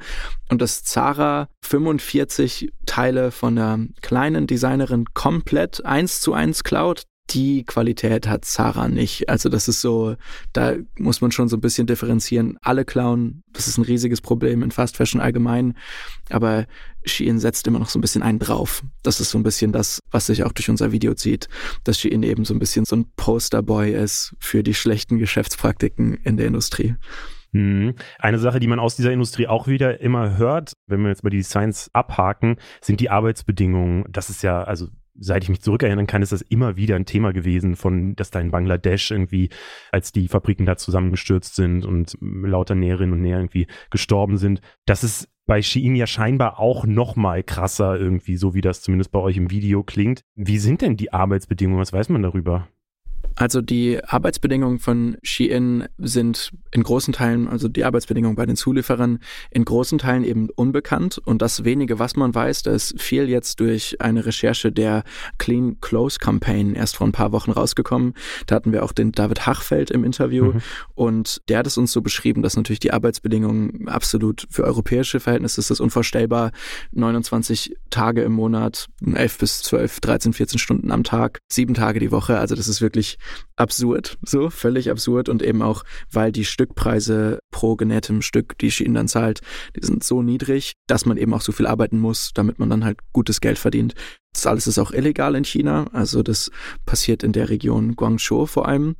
Und 0.49 0.61
dass 0.61 0.83
Zara 0.83 1.47
45 1.63 2.69
Teile 2.85 3.31
von 3.31 3.57
einer 3.57 3.85
kleinen 4.01 4.47
Designerin 4.47 5.05
komplett 5.13 5.85
eins 5.85 6.19
zu 6.19 6.33
eins 6.33 6.63
klaut, 6.63 7.03
die 7.29 7.65
Qualität 7.65 8.27
hat 8.27 8.45
Zara 8.45 8.87
nicht. 8.87 9.29
Also 9.29 9.49
das 9.49 9.67
ist 9.67 9.81
so, 9.81 10.15
da 10.53 10.75
muss 10.97 11.21
man 11.21 11.31
schon 11.31 11.49
so 11.49 11.57
ein 11.57 11.61
bisschen 11.61 11.87
differenzieren. 11.87 12.57
Alle 12.61 12.85
klauen, 12.85 13.43
das 13.53 13.67
ist 13.67 13.77
ein 13.77 13.83
riesiges 13.83 14.21
Problem 14.21 14.63
in 14.63 14.71
Fast 14.71 14.97
Fashion 14.97 15.19
allgemein, 15.19 15.75
aber 16.29 16.65
Shein 17.05 17.39
setzt 17.39 17.67
immer 17.67 17.79
noch 17.79 17.89
so 17.89 17.99
ein 17.99 18.01
bisschen 18.01 18.23
einen 18.23 18.39
drauf. 18.39 18.83
Das 19.03 19.19
ist 19.19 19.31
so 19.31 19.37
ein 19.37 19.43
bisschen 19.43 19.71
das, 19.71 19.99
was 20.11 20.27
sich 20.27 20.43
auch 20.43 20.51
durch 20.51 20.69
unser 20.69 20.91
Video 20.91 21.13
zieht, 21.13 21.47
dass 21.83 21.99
Shein 21.99 22.23
eben 22.23 22.45
so 22.45 22.53
ein 22.53 22.59
bisschen 22.59 22.85
so 22.85 22.95
ein 22.95 23.11
Posterboy 23.15 23.93
ist 23.93 24.35
für 24.39 24.63
die 24.63 24.73
schlechten 24.73 25.17
Geschäftspraktiken 25.17 26.15
in 26.23 26.37
der 26.37 26.47
Industrie. 26.47 26.95
Mhm. 27.51 27.95
Eine 28.19 28.39
Sache, 28.39 28.59
die 28.59 28.67
man 28.67 28.79
aus 28.79 28.95
dieser 28.95 29.11
Industrie 29.11 29.47
auch 29.47 29.67
wieder 29.67 30.01
immer 30.01 30.37
hört, 30.37 30.73
wenn 30.87 31.01
wir 31.01 31.09
jetzt 31.09 31.23
mal 31.23 31.29
die 31.29 31.37
Designs 31.37 31.89
abhaken, 31.93 32.57
sind 32.81 32.99
die 32.99 33.09
Arbeitsbedingungen. 33.09 34.05
Das 34.09 34.29
ist 34.29 34.43
ja, 34.43 34.63
also 34.63 34.87
seit 35.19 35.43
ich 35.43 35.49
mich 35.49 35.61
zurückerinnern 35.61 36.07
kann, 36.07 36.21
ist 36.21 36.31
das 36.31 36.41
immer 36.41 36.75
wieder 36.75 36.95
ein 36.95 37.05
Thema 37.05 37.33
gewesen, 37.33 37.75
von, 37.75 38.15
dass 38.15 38.31
da 38.31 38.39
in 38.39 38.51
Bangladesch 38.51 39.11
irgendwie, 39.11 39.49
als 39.91 40.11
die 40.11 40.27
Fabriken 40.27 40.65
da 40.65 40.77
zusammengestürzt 40.77 41.55
sind 41.55 41.85
und 41.85 42.17
lauter 42.21 42.75
Näherinnen 42.75 43.13
und 43.13 43.21
Näher 43.21 43.37
irgendwie 43.37 43.67
gestorben 43.89 44.37
sind. 44.37 44.61
Das 44.85 45.03
ist 45.03 45.29
bei 45.45 45.61
Shein 45.61 45.95
ja 45.95 46.05
scheinbar 46.05 46.59
auch 46.59 46.85
noch 46.85 47.15
mal 47.15 47.41
krasser 47.41 47.97
irgendwie, 47.97 48.35
so 48.35 48.53
wie 48.53 48.61
das 48.61 48.81
zumindest 48.81 49.11
bei 49.11 49.19
euch 49.19 49.37
im 49.37 49.49
Video 49.49 49.83
klingt. 49.83 50.21
Wie 50.35 50.59
sind 50.59 50.81
denn 50.81 50.97
die 50.97 51.13
Arbeitsbedingungen? 51.13 51.79
Was 51.79 51.93
weiß 51.93 52.09
man 52.09 52.21
darüber? 52.21 52.67
Also 53.37 53.61
die 53.61 54.03
Arbeitsbedingungen 54.03 54.79
von 54.79 55.17
Shein 55.21 55.87
sind 55.99 56.51
in 56.71 56.81
großen 56.81 57.13
Teilen, 57.13 57.47
also 57.47 57.67
die 57.67 57.83
Arbeitsbedingungen 57.83 58.35
bei 58.35 58.47
den 58.47 58.55
Zulieferern 58.55 59.19
in 59.51 59.63
großen 59.63 59.99
Teilen 59.99 60.23
eben 60.23 60.49
unbekannt 60.49 61.19
und 61.23 61.43
das 61.43 61.63
wenige, 61.63 61.99
was 61.99 62.15
man 62.15 62.33
weiß, 62.33 62.63
das 62.63 62.95
fiel 62.97 63.29
jetzt 63.29 63.59
durch 63.59 64.01
eine 64.01 64.25
Recherche 64.25 64.71
der 64.71 65.03
Clean 65.37 65.79
Clothes 65.81 66.17
Campaign 66.17 66.73
erst 66.73 66.97
vor 66.97 67.05
ein 67.05 67.11
paar 67.11 67.31
Wochen 67.31 67.51
rausgekommen. 67.51 68.15
Da 68.47 68.55
hatten 68.55 68.73
wir 68.73 68.83
auch 68.83 68.91
den 68.91 69.11
David 69.11 69.45
Hachfeld 69.45 69.91
im 69.91 70.03
Interview 70.03 70.53
mhm. 70.53 70.61
und 70.95 71.41
der 71.47 71.59
hat 71.59 71.67
es 71.67 71.77
uns 71.77 71.91
so 71.91 72.01
beschrieben, 72.01 72.41
dass 72.41 72.57
natürlich 72.57 72.79
die 72.79 72.91
Arbeitsbedingungen 72.91 73.87
absolut 73.87 74.47
für 74.49 74.63
europäische 74.63 75.19
Verhältnisse 75.19 75.61
ist 75.61 75.69
das 75.69 75.79
unvorstellbar. 75.79 76.51
29 76.91 77.75
Tage 77.91 78.23
im 78.23 78.33
Monat, 78.33 78.87
11 79.05 79.37
bis 79.37 79.61
12, 79.61 79.99
13, 79.99 80.33
14 80.33 80.57
Stunden 80.57 80.91
am 80.91 81.03
Tag, 81.03 81.39
sieben 81.51 81.75
Tage 81.75 81.99
die 81.99 82.11
Woche. 82.11 82.39
Also 82.39 82.55
das 82.55 82.67
ist 82.67 82.81
wirklich 82.81 83.19
absurd, 83.55 84.17
so 84.21 84.49
völlig 84.49 84.89
absurd 84.89 85.29
und 85.29 85.41
eben 85.41 85.61
auch, 85.61 85.83
weil 86.11 86.31
die 86.31 86.45
Stückpreise 86.45 87.39
pro 87.51 87.75
genähtem 87.75 88.21
Stück, 88.21 88.57
die 88.57 88.71
Shein 88.71 88.93
dann 88.93 89.07
zahlt, 89.07 89.41
die 89.75 89.85
sind 89.85 90.03
so 90.03 90.21
niedrig, 90.21 90.73
dass 90.87 91.05
man 91.05 91.17
eben 91.17 91.33
auch 91.33 91.41
so 91.41 91.51
viel 91.51 91.67
arbeiten 91.67 91.99
muss, 91.99 92.31
damit 92.33 92.59
man 92.59 92.69
dann 92.69 92.85
halt 92.85 92.99
gutes 93.13 93.41
Geld 93.41 93.57
verdient. 93.57 93.93
Das 94.33 94.45
alles 94.45 94.67
ist 94.67 94.79
auch 94.79 94.91
illegal 94.91 95.35
in 95.35 95.45
China, 95.45 95.87
also 95.93 96.23
das 96.23 96.51
passiert 96.85 97.23
in 97.23 97.31
der 97.31 97.49
Region 97.49 97.95
Guangzhou 97.95 98.45
vor 98.45 98.67
allem. 98.67 98.95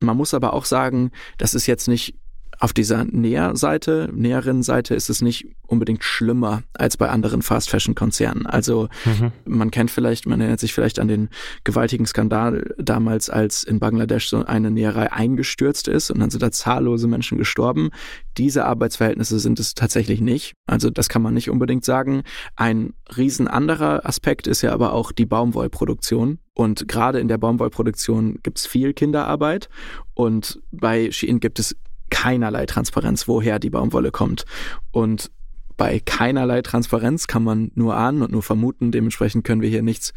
Man 0.00 0.16
muss 0.16 0.34
aber 0.34 0.52
auch 0.52 0.64
sagen, 0.64 1.10
das 1.38 1.54
ist 1.54 1.66
jetzt 1.66 1.88
nicht 1.88 2.18
auf 2.64 2.72
dieser 2.72 3.04
Näherseite, 3.04 4.08
näheren 4.14 4.62
Seite 4.62 4.94
ist 4.94 5.10
es 5.10 5.20
nicht 5.20 5.46
unbedingt 5.66 6.02
schlimmer 6.02 6.62
als 6.72 6.96
bei 6.96 7.10
anderen 7.10 7.42
Fast 7.42 7.68
Fashion 7.68 7.94
Konzernen. 7.94 8.46
Also 8.46 8.88
mhm. 9.04 9.32
man 9.44 9.70
kennt 9.70 9.90
vielleicht, 9.90 10.26
man 10.26 10.40
erinnert 10.40 10.60
sich 10.60 10.72
vielleicht 10.72 10.98
an 10.98 11.06
den 11.06 11.28
gewaltigen 11.64 12.06
Skandal 12.06 12.74
damals, 12.78 13.28
als 13.28 13.64
in 13.64 13.80
Bangladesch 13.80 14.28
so 14.28 14.46
eine 14.46 14.70
Näherei 14.70 15.12
eingestürzt 15.12 15.88
ist 15.88 16.10
und 16.10 16.20
dann 16.20 16.30
sind 16.30 16.42
da 16.42 16.50
zahllose 16.50 17.06
Menschen 17.06 17.36
gestorben. 17.36 17.90
Diese 18.38 18.64
Arbeitsverhältnisse 18.64 19.38
sind 19.40 19.60
es 19.60 19.74
tatsächlich 19.74 20.22
nicht. 20.22 20.54
Also 20.66 20.88
das 20.88 21.10
kann 21.10 21.20
man 21.20 21.34
nicht 21.34 21.50
unbedingt 21.50 21.84
sagen. 21.84 22.22
Ein 22.56 22.94
riesen 23.14 23.46
anderer 23.46 24.06
Aspekt 24.06 24.46
ist 24.46 24.62
ja 24.62 24.72
aber 24.72 24.94
auch 24.94 25.12
die 25.12 25.26
Baumwollproduktion. 25.26 26.38
Und 26.54 26.88
gerade 26.88 27.20
in 27.20 27.28
der 27.28 27.36
Baumwollproduktion 27.36 28.38
gibt 28.42 28.58
es 28.58 28.66
viel 28.66 28.94
Kinderarbeit 28.94 29.68
und 30.14 30.62
bei 30.70 31.10
Shein 31.10 31.40
gibt 31.40 31.58
es 31.58 31.76
keinerlei 32.14 32.64
Transparenz, 32.64 33.26
woher 33.26 33.58
die 33.58 33.70
Baumwolle 33.70 34.12
kommt. 34.12 34.44
Und 34.92 35.32
bei 35.76 35.98
keinerlei 35.98 36.62
Transparenz 36.62 37.26
kann 37.26 37.42
man 37.42 37.72
nur 37.74 37.96
ahnen 37.96 38.22
und 38.22 38.30
nur 38.30 38.44
vermuten. 38.44 38.92
Dementsprechend 38.92 39.42
können 39.42 39.62
wir 39.62 39.68
hier 39.68 39.82
nichts 39.82 40.14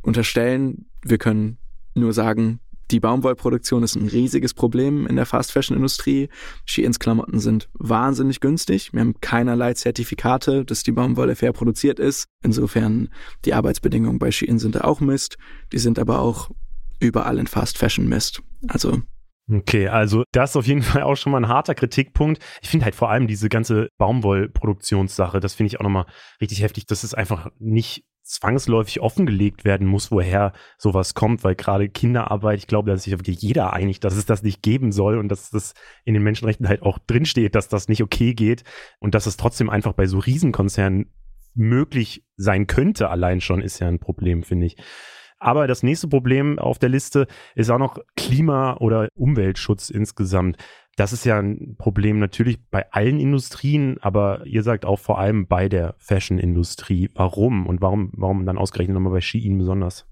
unterstellen. 0.00 0.86
Wir 1.02 1.18
können 1.18 1.58
nur 1.96 2.12
sagen, 2.12 2.60
die 2.92 3.00
Baumwollproduktion 3.00 3.82
ist 3.82 3.96
ein 3.96 4.06
riesiges 4.06 4.54
Problem 4.54 5.08
in 5.08 5.16
der 5.16 5.26
Fast 5.26 5.50
Fashion 5.50 5.76
Industrie. 5.76 6.28
Sheins 6.66 7.00
Klamotten 7.00 7.40
sind 7.40 7.68
wahnsinnig 7.74 8.38
günstig. 8.38 8.92
Wir 8.92 9.00
haben 9.00 9.14
keinerlei 9.20 9.74
Zertifikate, 9.74 10.64
dass 10.64 10.84
die 10.84 10.92
Baumwolle 10.92 11.34
fair 11.34 11.52
produziert 11.52 11.98
ist. 11.98 12.26
Insofern 12.44 13.08
die 13.44 13.54
Arbeitsbedingungen 13.54 14.20
bei 14.20 14.30
Shein 14.30 14.60
sind 14.60 14.76
da 14.76 14.82
auch 14.82 15.00
Mist. 15.00 15.36
Die 15.72 15.78
sind 15.78 15.98
aber 15.98 16.20
auch 16.20 16.50
überall 17.00 17.38
in 17.38 17.48
Fast 17.48 17.76
Fashion 17.76 18.08
Mist. 18.08 18.40
Also 18.68 19.02
Okay, 19.52 19.88
also 19.88 20.24
das 20.32 20.50
ist 20.50 20.56
auf 20.56 20.66
jeden 20.66 20.82
Fall 20.82 21.02
auch 21.02 21.16
schon 21.16 21.32
mal 21.32 21.38
ein 21.38 21.48
harter 21.48 21.74
Kritikpunkt. 21.74 22.42
Ich 22.62 22.68
finde 22.68 22.84
halt 22.84 22.94
vor 22.94 23.10
allem 23.10 23.26
diese 23.26 23.48
ganze 23.48 23.88
Baumwollproduktionssache, 23.98 25.40
das 25.40 25.54
finde 25.54 25.68
ich 25.68 25.80
auch 25.80 25.84
nochmal 25.84 26.06
richtig 26.40 26.62
heftig, 26.62 26.86
dass 26.86 27.04
es 27.04 27.14
einfach 27.14 27.48
nicht 27.58 28.04
zwangsläufig 28.22 29.00
offengelegt 29.00 29.64
werden 29.64 29.88
muss, 29.88 30.12
woher 30.12 30.52
sowas 30.78 31.14
kommt, 31.14 31.42
weil 31.42 31.56
gerade 31.56 31.88
Kinderarbeit, 31.88 32.58
ich 32.60 32.68
glaube, 32.68 32.88
da 32.88 32.94
ist 32.94 33.02
sich 33.02 33.12
wirklich 33.12 33.42
jeder 33.42 33.72
einig, 33.72 33.98
dass 33.98 34.14
es 34.14 34.24
das 34.24 34.44
nicht 34.44 34.62
geben 34.62 34.92
soll 34.92 35.18
und 35.18 35.28
dass 35.28 35.50
das 35.50 35.74
in 36.04 36.14
den 36.14 36.22
Menschenrechten 36.22 36.68
halt 36.68 36.82
auch 36.82 36.98
drinsteht, 36.98 37.56
dass 37.56 37.66
das 37.66 37.88
nicht 37.88 38.04
okay 38.04 38.34
geht 38.34 38.62
und 39.00 39.16
dass 39.16 39.26
es 39.26 39.36
trotzdem 39.36 39.68
einfach 39.68 39.94
bei 39.94 40.06
so 40.06 40.20
Riesenkonzernen 40.20 41.12
möglich 41.54 42.24
sein 42.36 42.68
könnte, 42.68 43.10
allein 43.10 43.40
schon, 43.40 43.62
ist 43.62 43.80
ja 43.80 43.88
ein 43.88 43.98
Problem, 43.98 44.44
finde 44.44 44.66
ich. 44.66 44.76
Aber 45.40 45.66
das 45.66 45.82
nächste 45.82 46.06
Problem 46.06 46.58
auf 46.58 46.78
der 46.78 46.90
Liste 46.90 47.26
ist 47.54 47.70
auch 47.70 47.78
noch 47.78 47.98
Klima- 48.16 48.76
oder 48.76 49.08
Umweltschutz 49.14 49.88
insgesamt. 49.88 50.58
Das 50.96 51.14
ist 51.14 51.24
ja 51.24 51.38
ein 51.38 51.76
Problem 51.78 52.18
natürlich 52.18 52.58
bei 52.70 52.92
allen 52.92 53.18
Industrien, 53.18 53.96
aber 54.02 54.46
ihr 54.46 54.62
sagt 54.62 54.84
auch 54.84 54.98
vor 54.98 55.18
allem 55.18 55.46
bei 55.46 55.68
der 55.70 55.94
Fashion-Industrie. 55.98 57.08
Warum 57.14 57.66
und 57.66 57.80
warum, 57.80 58.10
warum 58.12 58.44
dann 58.44 58.58
ausgerechnet 58.58 58.94
nochmal 58.94 59.14
bei 59.14 59.20
Shein 59.22 59.56
besonders? 59.56 60.06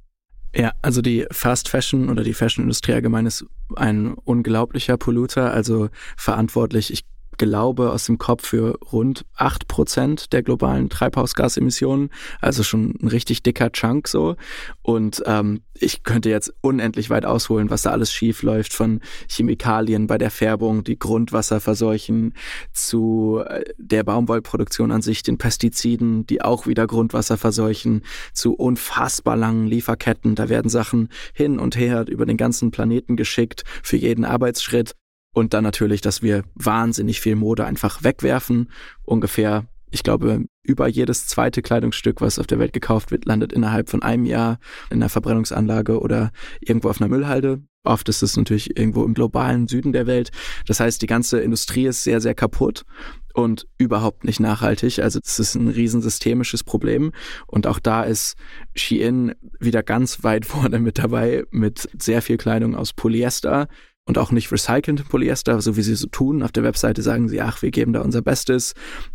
Ja, 0.54 0.72
also 0.80 1.02
die 1.02 1.26
Fast 1.30 1.68
Fashion 1.68 2.08
oder 2.08 2.24
die 2.24 2.32
Fashion-Industrie 2.32 2.94
allgemein 2.94 3.26
ist 3.26 3.44
ein 3.76 4.14
unglaublicher 4.14 4.96
Polluter, 4.96 5.52
also 5.52 5.90
verantwortlich. 6.16 6.90
Ich 6.90 7.04
glaube, 7.38 7.90
aus 7.92 8.04
dem 8.06 8.18
Kopf 8.18 8.46
für 8.46 8.78
rund 8.92 9.24
acht 9.34 9.68
Prozent 9.68 10.32
der 10.32 10.42
globalen 10.42 10.90
Treibhausgasemissionen. 10.90 12.10
Also 12.40 12.62
schon 12.62 12.94
ein 13.00 13.08
richtig 13.08 13.42
dicker 13.42 13.70
Chunk 13.70 14.08
so. 14.08 14.36
Und 14.82 15.22
ähm, 15.26 15.62
ich 15.74 16.02
könnte 16.02 16.28
jetzt 16.28 16.52
unendlich 16.60 17.08
weit 17.10 17.24
ausholen, 17.24 17.70
was 17.70 17.82
da 17.82 17.90
alles 17.90 18.12
schief 18.12 18.42
läuft, 18.42 18.72
von 18.72 19.00
Chemikalien 19.28 20.06
bei 20.06 20.18
der 20.18 20.30
Färbung, 20.30 20.84
die 20.84 20.98
Grundwasser 20.98 21.60
verseuchen, 21.60 22.34
zu 22.72 23.42
äh, 23.46 23.64
der 23.78 24.04
Baumwollproduktion 24.04 24.92
an 24.92 25.02
sich, 25.02 25.22
den 25.22 25.38
Pestiziden, 25.38 26.26
die 26.26 26.42
auch 26.42 26.66
wieder 26.66 26.86
Grundwasser 26.86 27.38
verseuchen, 27.38 28.02
zu 28.32 28.54
unfassbar 28.54 29.36
langen 29.36 29.66
Lieferketten. 29.66 30.34
Da 30.34 30.48
werden 30.48 30.68
Sachen 30.68 31.08
hin 31.32 31.58
und 31.58 31.76
her 31.76 32.06
über 32.08 32.26
den 32.26 32.36
ganzen 32.36 32.70
Planeten 32.70 33.16
geschickt 33.16 33.64
für 33.82 33.96
jeden 33.96 34.24
Arbeitsschritt. 34.24 34.94
Und 35.38 35.54
dann 35.54 35.62
natürlich, 35.62 36.00
dass 36.00 36.20
wir 36.20 36.42
wahnsinnig 36.56 37.20
viel 37.20 37.36
Mode 37.36 37.64
einfach 37.64 38.02
wegwerfen. 38.02 38.72
Ungefähr, 39.04 39.68
ich 39.88 40.02
glaube, 40.02 40.46
über 40.64 40.88
jedes 40.88 41.28
zweite 41.28 41.62
Kleidungsstück, 41.62 42.20
was 42.20 42.40
auf 42.40 42.48
der 42.48 42.58
Welt 42.58 42.72
gekauft 42.72 43.12
wird, 43.12 43.24
landet 43.24 43.52
innerhalb 43.52 43.88
von 43.88 44.02
einem 44.02 44.24
Jahr 44.24 44.58
in 44.90 44.96
einer 44.96 45.08
Verbrennungsanlage 45.08 46.00
oder 46.00 46.32
irgendwo 46.58 46.88
auf 46.88 47.00
einer 47.00 47.08
Müllhalde. 47.08 47.62
Oft 47.84 48.08
ist 48.08 48.22
es 48.22 48.36
natürlich 48.36 48.76
irgendwo 48.76 49.04
im 49.04 49.14
globalen 49.14 49.68
Süden 49.68 49.92
der 49.92 50.08
Welt. 50.08 50.32
Das 50.66 50.80
heißt, 50.80 51.00
die 51.02 51.06
ganze 51.06 51.38
Industrie 51.38 51.86
ist 51.86 52.02
sehr, 52.02 52.20
sehr 52.20 52.34
kaputt 52.34 52.84
und 53.32 53.68
überhaupt 53.78 54.24
nicht 54.24 54.40
nachhaltig. 54.40 54.98
Also 54.98 55.20
das 55.20 55.38
ist 55.38 55.54
ein 55.54 55.68
riesensystemisches 55.68 56.64
Problem. 56.64 57.12
Und 57.46 57.68
auch 57.68 57.78
da 57.78 58.02
ist 58.02 58.34
Shein 58.74 59.36
wieder 59.60 59.84
ganz 59.84 60.24
weit 60.24 60.46
vorne 60.46 60.80
mit 60.80 60.98
dabei 60.98 61.44
mit 61.52 61.88
sehr 61.96 62.22
viel 62.22 62.38
Kleidung 62.38 62.74
aus 62.74 62.92
Polyester, 62.92 63.68
und 64.08 64.16
auch 64.16 64.32
nicht 64.32 64.50
recyceltem 64.50 65.06
Polyester, 65.06 65.60
so 65.60 65.76
wie 65.76 65.82
sie 65.82 65.94
so 65.94 66.06
tun. 66.08 66.42
Auf 66.42 66.50
der 66.50 66.64
Webseite 66.64 67.02
sagen 67.02 67.28
sie, 67.28 67.42
ach, 67.42 67.60
wir 67.60 67.70
geben 67.70 67.92
da 67.92 68.00
unser 68.00 68.22
Bestes, 68.22 68.74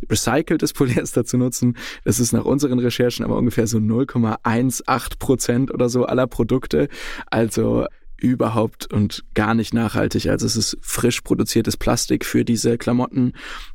recyceltes 0.09 0.71
Polyester 0.73 1.25
zu 1.25 1.37
nutzen. 1.37 1.75
Das 2.05 2.19
ist 2.19 2.31
nach 2.31 2.45
unseren 2.45 2.77
Recherchen 2.77 3.25
aber 3.25 3.35
ungefähr 3.35 3.65
so 3.65 3.79
0,18 3.79 5.17
Prozent 5.17 5.73
oder 5.73 5.89
so 5.89 6.05
aller 6.05 6.27
Produkte. 6.27 6.89
Also 7.31 7.87
überhaupt 8.17 8.91
und 8.91 9.25
gar 9.33 9.53
nicht 9.53 9.73
nachhaltig. 9.73 10.29
Also 10.29 10.45
es 10.45 10.55
ist 10.55 10.77
frisch 10.81 11.21
produziertes 11.21 11.77
Plastik 11.77 12.25
für 12.25 12.45
diese 12.45 12.77
Klamotten, 12.77 13.33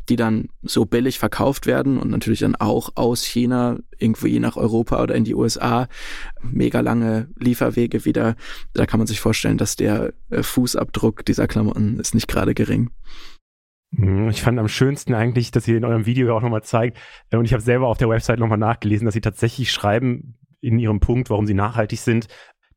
die 0.09 0.17
dann 0.17 0.49
so 0.63 0.87
billig 0.87 1.19
verkauft 1.19 1.67
werden 1.67 1.99
und 1.99 2.11
natürlich 2.11 2.41
dann 2.41 2.57
auch 2.57 2.91
aus 2.95 3.25
China 3.25 3.79
irgendwie 3.99 4.41
nach 4.41 4.57
Europa 4.57 5.03
oder 5.03 5.15
in 5.15 5.25
die 5.25 5.35
USA. 5.35 5.89
Mega 6.43 6.81
lange 6.81 7.29
Lieferwege 7.37 8.05
wieder. 8.05 8.37
Da 8.73 8.87
kann 8.87 8.99
man 8.99 9.07
sich 9.07 9.21
vorstellen, 9.21 9.59
dass 9.59 9.77
der 9.77 10.15
äh, 10.31 10.43
Fußabdruck 10.43 11.25
dieser 11.25 11.47
Klamotten 11.47 12.01
ist 12.01 12.15
nicht 12.15 12.29
gerade 12.29 12.55
gering. 12.55 12.91
Mhm, 13.91 14.29
ich 14.29 14.43
fand 14.43 14.59
am 14.59 14.69
schönsten 14.69 15.15
eigentlich, 15.15 15.51
dass 15.51 15.67
ihr 15.67 15.77
in 15.77 15.85
eurem 15.85 16.07
Video 16.07 16.37
auch 16.37 16.43
nochmal 16.43 16.63
zeigt, 16.63 16.99
äh, 17.31 17.37
und 17.37 17.45
ich 17.45 17.53
habe 17.53 17.63
selber 17.63 17.89
auf 17.89 17.99
der 17.99 18.09
Website 18.09 18.39
nochmal 18.39 18.59
nachgelesen, 18.59 19.07
dass 19.07 19.15
sie 19.15 19.21
tatsächlich 19.21 19.73
schreiben 19.73 20.39
in 20.61 20.79
ihrem 20.79 21.01
Punkt, 21.01 21.31
warum 21.31 21.47
sie 21.47 21.55
nachhaltig 21.55 22.01
sind, 22.01 22.29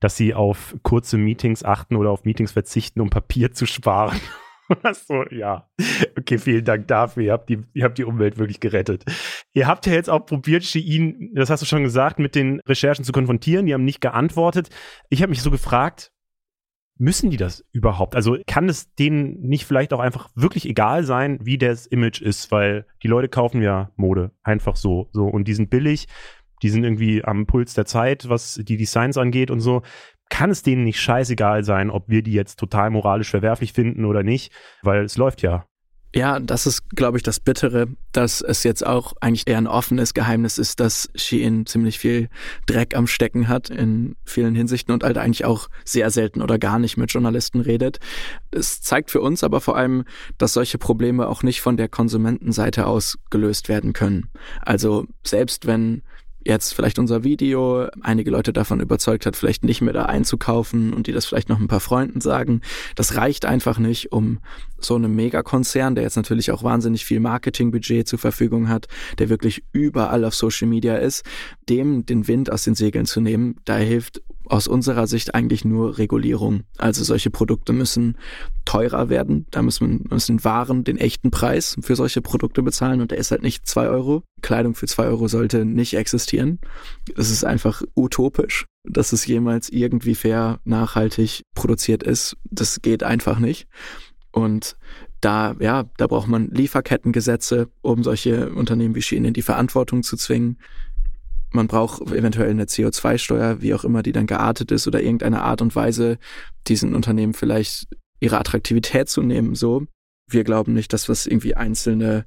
dass 0.01 0.17
sie 0.17 0.34
auf 0.34 0.75
kurze 0.84 1.17
Meetings 1.17 1.63
achten 1.63 1.96
oder 1.96 2.10
auf 2.10 2.25
Meetings 2.25 2.51
verzichten, 2.51 3.00
um 3.00 3.10
Papier 3.10 3.53
zu 3.53 3.65
sparen. 3.65 4.20
so, 5.08 5.24
ja. 5.29 5.70
Okay, 6.17 6.38
vielen 6.38 6.65
Dank 6.65 6.88
dafür. 6.88 7.24
Ihr 7.24 7.31
habt, 7.31 7.50
die, 7.50 7.63
ihr 7.74 7.86
habt 7.86 7.98
die 7.98 8.03
Umwelt 8.03 8.38
wirklich 8.38 8.60
gerettet. 8.60 9.05
Ihr 9.53 9.67
habt 9.67 9.86
ja 9.86 9.93
jetzt 9.93 10.10
auch 10.10 10.25
probiert, 10.25 10.63
Shein, 10.63 11.31
das 11.34 11.50
hast 11.50 11.62
du 11.62 11.65
schon 11.65 11.84
gesagt, 11.84 12.20
mit 12.20 12.36
den 12.36 12.60
Recherchen 12.67 13.05
zu 13.05 13.12
konfrontieren. 13.12 13.65
Die 13.65 13.74
haben 13.74 13.86
nicht 13.86 14.01
geantwortet. 14.01 14.70
Ich 15.10 15.22
habe 15.22 15.29
mich 15.29 15.41
so 15.41 15.51
gefragt, 15.51 16.12
müssen 16.98 17.29
die 17.29 17.38
das 17.38 17.65
überhaupt? 17.72 18.15
Also 18.15 18.38
kann 18.48 18.70
es 18.70 18.93
denen 18.96 19.39
nicht 19.41 19.65
vielleicht 19.65 19.93
auch 19.93 20.00
einfach 20.00 20.29
wirklich 20.36 20.67
egal 20.67 21.03
sein, 21.03 21.39
wie 21.41 21.58
das 21.58 21.86
Image 21.88 22.22
ist, 22.22 22.51
weil 22.51 22.86
die 23.03 23.08
Leute 23.08 23.29
kaufen 23.29 23.62
ja 23.62 23.91
Mode 23.96 24.31
einfach 24.43 24.75
so, 24.75 25.10
so 25.12 25.25
und 25.25 25.48
die 25.48 25.53
sind 25.53 25.70
billig 25.70 26.08
die 26.62 26.70
sind 26.70 26.84
irgendwie 26.84 27.24
am 27.24 27.46
Puls 27.46 27.74
der 27.74 27.86
Zeit, 27.86 28.30
was 28.30 28.60
die 28.62 28.77
Designs 28.77 29.18
angeht 29.18 29.51
und 29.51 29.60
so. 29.60 29.82
Kann 30.30 30.50
es 30.50 30.63
denen 30.63 30.84
nicht 30.84 31.00
scheißegal 31.00 31.63
sein, 31.63 31.89
ob 31.89 32.08
wir 32.08 32.24
die 32.24 32.34
jetzt 32.34 32.58
total 32.58 32.89
moralisch 32.89 33.30
verwerflich 33.30 33.74
finden 33.74 34.06
oder 34.06 34.24
nicht, 34.24 34.53
weil 34.82 35.03
es 35.03 35.18
läuft 35.18 35.41
ja. 35.41 35.65
Ja, 36.13 36.41
das 36.41 36.65
ist, 36.65 36.89
glaube 36.89 37.18
ich, 37.18 37.24
das 37.24 37.39
Bittere, 37.39 37.88
dass 38.12 38.41
es 38.41 38.63
jetzt 38.63 38.86
auch 38.86 39.13
eigentlich 39.22 39.48
eher 39.48 39.58
ein 39.58 39.68
offenes 39.68 40.13
Geheimnis 40.13 40.58
ist, 40.58 40.82
dass 40.82 41.10
Shein 41.15 41.65
ziemlich 41.65 42.00
viel 42.00 42.27
Dreck 42.65 42.98
am 42.98 43.08
Stecken 43.08 43.48
hat 43.48 43.70
in 43.70 44.18
vielen 44.25 44.53
Hinsichten 44.53 44.94
und 44.94 45.03
halt 45.03 45.18
eigentlich 45.18 45.46
auch 45.46 45.70
sehr 45.86 46.10
selten 46.10 46.41
oder 46.41 46.60
gar 46.60 46.80
nicht 46.80 46.98
mit 46.98 47.13
Journalisten 47.13 47.62
redet. 47.62 48.00
Es 48.51 48.82
zeigt 48.82 49.10
für 49.10 49.22
uns 49.22 49.41
aber 49.41 49.62
vor 49.62 49.77
allem, 49.77 50.03
dass 50.38 50.51
solche 50.51 50.77
Probleme 50.77 51.27
auch 51.30 51.44
nicht 51.44 51.62
von 51.62 51.77
der 51.77 51.88
Konsumentenseite 51.88 52.88
aus 52.88 53.18
gelöst 53.30 53.70
werden 53.70 53.94
können. 53.94 54.30
Also 54.62 55.06
selbst 55.24 55.65
wenn 55.65 56.03
jetzt 56.45 56.74
vielleicht 56.74 57.00
unser 57.00 57.24
Video 57.24 57.88
einige 58.01 58.31
Leute 58.31 58.53
davon 58.53 58.79
überzeugt 58.79 59.25
hat, 59.25 59.36
vielleicht 59.36 59.63
nicht 59.63 59.81
mehr 59.81 59.93
da 59.93 60.05
einzukaufen 60.05 60.93
und 60.93 61.07
die 61.07 61.12
das 61.12 61.25
vielleicht 61.25 61.50
noch 61.50 61.60
ein 61.60 61.67
paar 61.67 61.79
Freunden 61.79 62.21
sagen. 62.21 62.62
Das 62.95 63.15
reicht 63.15 63.45
einfach 63.45 63.77
nicht, 63.79 64.12
um 64.12 64.39
so 64.79 64.95
einem 64.95 65.15
Megakonzern, 65.15 65.95
der 65.95 66.03
jetzt 66.03 66.15
natürlich 66.15 66.51
auch 66.51 66.63
wahnsinnig 66.63 67.05
viel 67.05 67.19
Marketingbudget 67.19 68.07
zur 68.07 68.19
Verfügung 68.19 68.69
hat, 68.69 68.88
der 69.19 69.29
wirklich 69.29 69.63
überall 69.71 70.25
auf 70.25 70.36
Social 70.36 70.67
Media 70.67 70.95
ist, 70.98 71.24
dem 71.69 72.05
den 72.05 72.27
Wind 72.27 72.51
aus 72.51 72.63
den 72.63 72.75
Segeln 72.75 73.05
zu 73.05 73.21
nehmen. 73.21 73.57
Da 73.65 73.77
hilft 73.77 74.21
aus 74.51 74.67
unserer 74.67 75.08
Sicht 75.08 75.34
eigentlich 75.34 75.63
nur 75.63 75.98
Regulierung. 75.98 76.63
Also 76.77 77.05
solche 77.05 77.29
Produkte 77.29 77.72
müssen 77.72 78.17
teurer 78.65 79.08
werden. 79.08 79.46
Da 79.50 79.62
müssen, 79.62 80.05
müssen 80.10 80.43
Waren 80.43 80.84
den 80.84 80.98
echten 80.98 81.31
Preis 81.31 81.77
für 81.81 81.96
solche 81.96 82.22
Produkte 82.22 82.62
bezahlen 82.62 83.00
und 83.00 83.12
der 83.12 83.17
ist 83.17 83.31
halt 83.31 83.43
nicht 83.43 83.65
zwei 83.65 83.88
Euro. 83.88 84.24
Kleidung 84.41 84.75
für 84.75 84.88
zwei 84.88 85.05
Euro 85.05 85.29
sollte 85.29 85.63
nicht 85.63 85.93
existieren. 85.93 86.60
Das 87.15 87.31
ist 87.31 87.46
einfach 87.46 87.81
utopisch, 87.96 88.65
dass 88.84 89.13
es 89.13 89.25
jemals 89.25 89.70
irgendwie 89.70 90.15
fair, 90.15 90.60
nachhaltig 90.65 91.43
produziert 91.55 92.03
ist. 92.03 92.36
Das 92.43 92.81
geht 92.81 93.03
einfach 93.03 93.39
nicht. 93.39 93.67
Und 94.34 94.75
da, 95.22 95.55
ja, 95.60 95.86
da 95.96 96.08
braucht 96.08 96.27
man 96.27 96.50
Lieferkettengesetze, 96.50 97.70
um 97.81 98.03
solche 98.03 98.50
Unternehmen 98.50 98.96
wie 98.96 99.01
Shein 99.01 99.24
in 99.24 99.34
die 99.34 99.43
Verantwortung 99.43 100.03
zu 100.03 100.17
zwingen. 100.17 100.58
Man 101.51 101.67
braucht 101.67 102.01
eventuell 102.12 102.50
eine 102.50 102.65
CO2-Steuer, 102.65 103.62
wie 103.62 103.74
auch 103.74 103.84
immer 103.84 104.03
die 104.03 104.13
dann 104.13 104.27
geartet 104.27 104.72
ist 104.72 104.88
oder 104.88 105.01
irgendeine 105.01 105.41
Art 105.41 105.62
und 105.62 105.75
Weise, 105.75 106.17
diesen 106.67 106.96
Unternehmen 106.96 107.34
vielleicht 107.34 107.88
ihre 108.20 108.39
Attraktivität 108.39 109.10
zu 109.10 109.22
nehmen, 109.22 109.55
so. 109.55 109.86
Wir 110.29 110.43
glauben 110.43 110.74
nicht, 110.74 110.93
dass 110.93 111.10
was 111.10 111.25
irgendwie 111.25 111.55
einzelne 111.55 112.25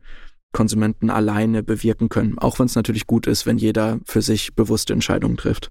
Konsumenten 0.52 1.11
alleine 1.11 1.62
bewirken 1.62 2.09
können, 2.09 2.38
auch 2.38 2.59
wenn 2.59 2.66
es 2.66 2.76
natürlich 2.76 3.07
gut 3.07 3.26
ist, 3.26 3.47
wenn 3.47 3.59
jeder 3.59 3.99
für 4.04 4.23
sich 4.23 4.54
bewusste 4.54 4.93
Entscheidungen 4.93 5.37
trifft. 5.37 5.71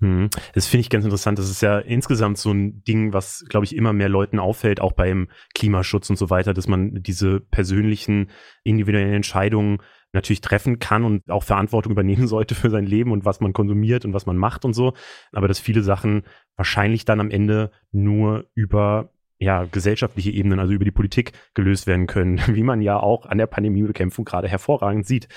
Hm. 0.00 0.28
Das 0.54 0.66
finde 0.66 0.82
ich 0.82 0.90
ganz 0.90 1.04
interessant. 1.04 1.38
Das 1.38 1.48
ist 1.48 1.62
ja 1.62 1.78
insgesamt 1.78 2.38
so 2.38 2.50
ein 2.50 2.82
Ding, 2.84 3.12
was, 3.12 3.44
glaube 3.48 3.64
ich, 3.64 3.76
immer 3.76 3.92
mehr 3.92 4.08
Leuten 4.08 4.38
auffällt, 4.38 4.80
auch 4.80 4.92
beim 4.92 5.28
Klimaschutz 5.54 6.10
und 6.10 6.16
so 6.16 6.30
weiter, 6.30 6.52
dass 6.52 6.66
man 6.66 7.02
diese 7.02 7.40
persönlichen, 7.40 8.30
individuellen 8.64 9.14
Entscheidungen 9.14 9.78
natürlich 10.14 10.40
treffen 10.40 10.78
kann 10.78 11.04
und 11.04 11.30
auch 11.30 11.42
Verantwortung 11.42 11.92
übernehmen 11.92 12.26
sollte 12.28 12.54
für 12.54 12.70
sein 12.70 12.86
Leben 12.86 13.12
und 13.12 13.24
was 13.24 13.40
man 13.40 13.52
konsumiert 13.52 14.04
und 14.04 14.14
was 14.14 14.26
man 14.26 14.36
macht 14.36 14.64
und 14.64 14.72
so. 14.72 14.94
Aber 15.32 15.48
dass 15.48 15.58
viele 15.58 15.82
Sachen 15.82 16.22
wahrscheinlich 16.56 17.04
dann 17.04 17.20
am 17.20 17.30
Ende 17.30 17.70
nur 17.92 18.46
über 18.54 19.10
ja, 19.38 19.64
gesellschaftliche 19.64 20.30
Ebenen, 20.30 20.60
also 20.60 20.72
über 20.72 20.84
die 20.84 20.90
Politik 20.90 21.32
gelöst 21.54 21.86
werden 21.86 22.06
können, 22.06 22.40
wie 22.46 22.62
man 22.62 22.80
ja 22.80 22.98
auch 22.98 23.26
an 23.26 23.38
der 23.38 23.46
Pandemiebekämpfung 23.46 24.24
gerade 24.24 24.48
hervorragend 24.48 25.06
sieht. 25.06 25.28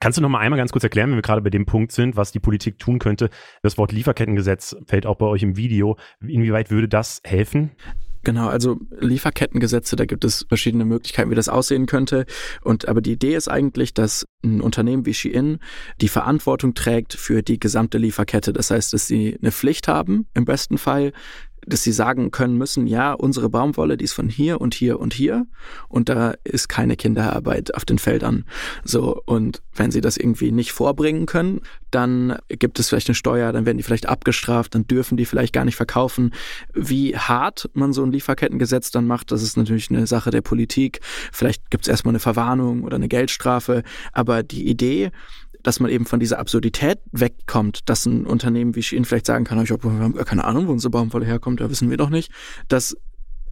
Kannst 0.00 0.18
du 0.18 0.22
noch 0.22 0.28
mal 0.28 0.40
einmal 0.40 0.58
ganz 0.58 0.70
kurz 0.70 0.84
erklären, 0.84 1.10
wenn 1.10 1.16
wir 1.16 1.22
gerade 1.22 1.40
bei 1.40 1.50
dem 1.50 1.66
Punkt 1.66 1.90
sind, 1.92 2.16
was 2.16 2.30
die 2.30 2.40
Politik 2.40 2.78
tun 2.78 2.98
könnte? 2.98 3.30
Das 3.62 3.78
Wort 3.78 3.90
Lieferkettengesetz 3.90 4.76
fällt 4.86 5.06
auch 5.06 5.16
bei 5.16 5.26
euch 5.26 5.42
im 5.42 5.56
Video. 5.56 5.96
Inwieweit 6.20 6.70
würde 6.70 6.88
das 6.88 7.22
helfen? 7.24 7.70
Genau, 8.24 8.48
also 8.48 8.78
Lieferkettengesetze, 9.00 9.96
da 9.96 10.06
gibt 10.06 10.24
es 10.24 10.46
verschiedene 10.48 10.86
Möglichkeiten, 10.86 11.30
wie 11.30 11.34
das 11.34 11.50
aussehen 11.50 11.86
könnte. 11.86 12.24
Und 12.62 12.88
aber 12.88 13.02
die 13.02 13.12
Idee 13.12 13.36
ist 13.36 13.48
eigentlich, 13.48 13.92
dass 13.92 14.24
ein 14.42 14.62
Unternehmen 14.62 15.04
wie 15.04 15.14
Shein 15.14 15.58
die 16.00 16.08
Verantwortung 16.08 16.74
trägt 16.74 17.12
für 17.14 17.42
die 17.42 17.60
gesamte 17.60 17.98
Lieferkette. 17.98 18.52
Das 18.52 18.70
heißt, 18.70 18.94
dass 18.94 19.06
sie 19.06 19.38
eine 19.40 19.52
Pflicht 19.52 19.88
haben, 19.88 20.26
im 20.32 20.46
besten 20.46 20.78
Fall, 20.78 21.12
dass 21.66 21.82
sie 21.82 21.92
sagen 21.92 22.30
können 22.30 22.56
müssen, 22.56 22.86
ja, 22.86 23.12
unsere 23.12 23.48
Baumwolle, 23.48 23.96
die 23.96 24.04
ist 24.04 24.12
von 24.12 24.28
hier 24.28 24.60
und 24.60 24.74
hier 24.74 25.00
und 25.00 25.14
hier 25.14 25.46
und 25.88 26.08
da 26.08 26.34
ist 26.44 26.68
keine 26.68 26.96
Kinderarbeit 26.96 27.74
auf 27.74 27.84
den 27.84 27.98
Feldern. 27.98 28.44
So, 28.84 29.20
und 29.26 29.62
wenn 29.74 29.90
sie 29.90 30.00
das 30.00 30.16
irgendwie 30.16 30.52
nicht 30.52 30.72
vorbringen 30.72 31.26
können, 31.26 31.60
dann 31.90 32.38
gibt 32.48 32.78
es 32.78 32.88
vielleicht 32.88 33.08
eine 33.08 33.14
Steuer, 33.14 33.52
dann 33.52 33.66
werden 33.66 33.76
die 33.76 33.82
vielleicht 33.82 34.08
abgestraft, 34.08 34.74
dann 34.74 34.86
dürfen 34.86 35.16
die 35.16 35.24
vielleicht 35.24 35.52
gar 35.52 35.64
nicht 35.64 35.76
verkaufen. 35.76 36.32
Wie 36.72 37.16
hart 37.16 37.70
man 37.74 37.92
so 37.92 38.02
ein 38.02 38.12
Lieferkettengesetz 38.12 38.90
dann 38.90 39.06
macht, 39.06 39.30
das 39.30 39.42
ist 39.42 39.56
natürlich 39.56 39.90
eine 39.90 40.06
Sache 40.06 40.30
der 40.30 40.42
Politik. 40.42 41.00
Vielleicht 41.32 41.70
gibt 41.70 41.84
es 41.84 41.88
erstmal 41.88 42.12
eine 42.12 42.20
Verwarnung 42.20 42.82
oder 42.82 42.96
eine 42.96 43.08
Geldstrafe, 43.08 43.82
aber 44.12 44.42
die 44.42 44.68
Idee, 44.68 45.10
dass 45.64 45.80
man 45.80 45.90
eben 45.90 46.06
von 46.06 46.20
dieser 46.20 46.38
Absurdität 46.38 47.00
wegkommt, 47.10 47.88
dass 47.88 48.06
ein 48.06 48.26
Unternehmen 48.26 48.76
wie 48.76 48.82
Shein 48.82 49.04
vielleicht 49.04 49.26
sagen 49.26 49.44
kann, 49.44 49.60
ich 49.62 49.72
hab, 49.72 49.82
wir 49.82 49.90
haben 49.90 50.14
gar 50.14 50.24
keine 50.24 50.44
Ahnung, 50.44 50.68
wo 50.68 50.72
unsere 50.72 50.90
Baumwolle 50.90 51.26
herkommt, 51.26 51.60
da 51.60 51.68
wissen 51.68 51.90
wir 51.90 51.96
doch 51.96 52.10
nicht, 52.10 52.30
dass 52.68 52.96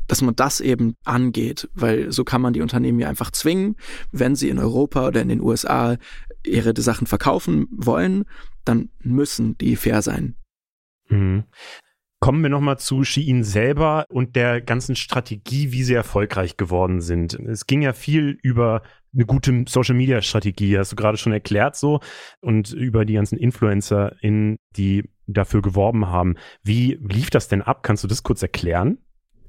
dass 0.08 0.20
man 0.20 0.34
das 0.34 0.60
eben 0.60 0.96
angeht, 1.04 1.70
weil 1.74 2.12
so 2.12 2.24
kann 2.24 2.42
man 2.42 2.52
die 2.52 2.60
Unternehmen 2.60 2.98
ja 2.98 3.08
einfach 3.08 3.30
zwingen, 3.30 3.76
wenn 4.10 4.34
sie 4.34 4.48
in 4.48 4.58
Europa 4.58 5.06
oder 5.06 5.22
in 5.22 5.28
den 5.28 5.40
USA 5.40 5.96
ihre 6.44 6.78
Sachen 6.78 7.06
verkaufen 7.06 7.66
wollen, 7.70 8.24
dann 8.64 8.90
müssen 9.00 9.56
die 9.58 9.76
fair 9.76 10.02
sein. 10.02 10.34
Mhm. 11.08 11.44
Kommen 12.22 12.44
wir 12.44 12.50
nochmal 12.50 12.78
zu 12.78 13.02
Shein 13.02 13.42
selber 13.42 14.06
und 14.08 14.36
der 14.36 14.60
ganzen 14.60 14.94
Strategie, 14.94 15.72
wie 15.72 15.82
sie 15.82 15.94
erfolgreich 15.94 16.56
geworden 16.56 17.00
sind. 17.00 17.34
Es 17.34 17.66
ging 17.66 17.82
ja 17.82 17.92
viel 17.92 18.38
über 18.44 18.82
eine 19.12 19.26
gute 19.26 19.64
Social 19.66 19.96
Media 19.96 20.22
Strategie, 20.22 20.78
hast 20.78 20.92
du 20.92 20.96
gerade 20.96 21.18
schon 21.18 21.32
erklärt 21.32 21.74
so 21.74 21.98
und 22.40 22.72
über 22.72 23.04
die 23.04 23.14
ganzen 23.14 23.38
Influencer 23.38 24.14
in 24.20 24.56
die 24.76 25.10
dafür 25.26 25.62
geworben 25.62 26.10
haben. 26.10 26.36
Wie 26.62 26.96
lief 27.02 27.28
das 27.30 27.48
denn 27.48 27.60
ab? 27.60 27.82
Kannst 27.82 28.04
du 28.04 28.08
das 28.08 28.22
kurz 28.22 28.40
erklären? 28.40 28.98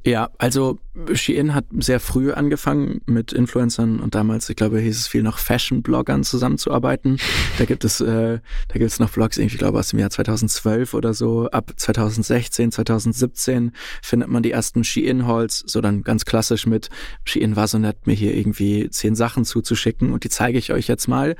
Ja, 0.05 0.29
also 0.37 0.79
Shein 1.13 1.53
hat 1.53 1.65
sehr 1.79 2.01
früh 2.01 2.33
angefangen 2.33 2.99
mit 3.05 3.31
Influencern 3.31 4.01
und 4.01 4.15
damals, 4.15 4.49
ich 4.49 4.57
glaube, 4.57 4.79
hieß 4.79 4.97
es 4.97 5.07
viel 5.07 5.23
noch 5.23 5.37
Fashion-Bloggern 5.37 6.23
zusammenzuarbeiten. 6.23 7.17
Da 7.59 7.65
gibt 7.65 7.83
es, 7.85 8.01
äh, 8.01 8.39
da 8.67 8.73
gibt 8.73 8.91
es 8.91 8.99
noch 8.99 9.11
Blogs, 9.11 9.37
ich 9.37 9.57
glaube 9.57 9.77
aus 9.77 9.89
dem 9.89 9.99
Jahr 9.99 10.09
2012 10.09 10.95
oder 10.95 11.13
so. 11.13 11.47
Ab 11.51 11.71
2016, 11.75 12.71
2017 12.71 13.73
findet 14.01 14.29
man 14.29 14.41
die 14.41 14.51
ersten 14.51 14.83
Shein-Halls, 14.83 15.63
so 15.67 15.81
dann 15.81 16.01
ganz 16.01 16.25
klassisch 16.25 16.65
mit 16.65 16.89
Shein 17.25 17.55
war 17.55 17.67
so 17.67 17.77
nett, 17.77 18.07
mir 18.07 18.13
hier 18.13 18.35
irgendwie 18.35 18.89
zehn 18.89 19.15
Sachen 19.15 19.45
zuzuschicken 19.45 20.11
und 20.11 20.23
die 20.23 20.29
zeige 20.29 20.57
ich 20.57 20.73
euch 20.73 20.87
jetzt 20.87 21.07
mal. 21.07 21.35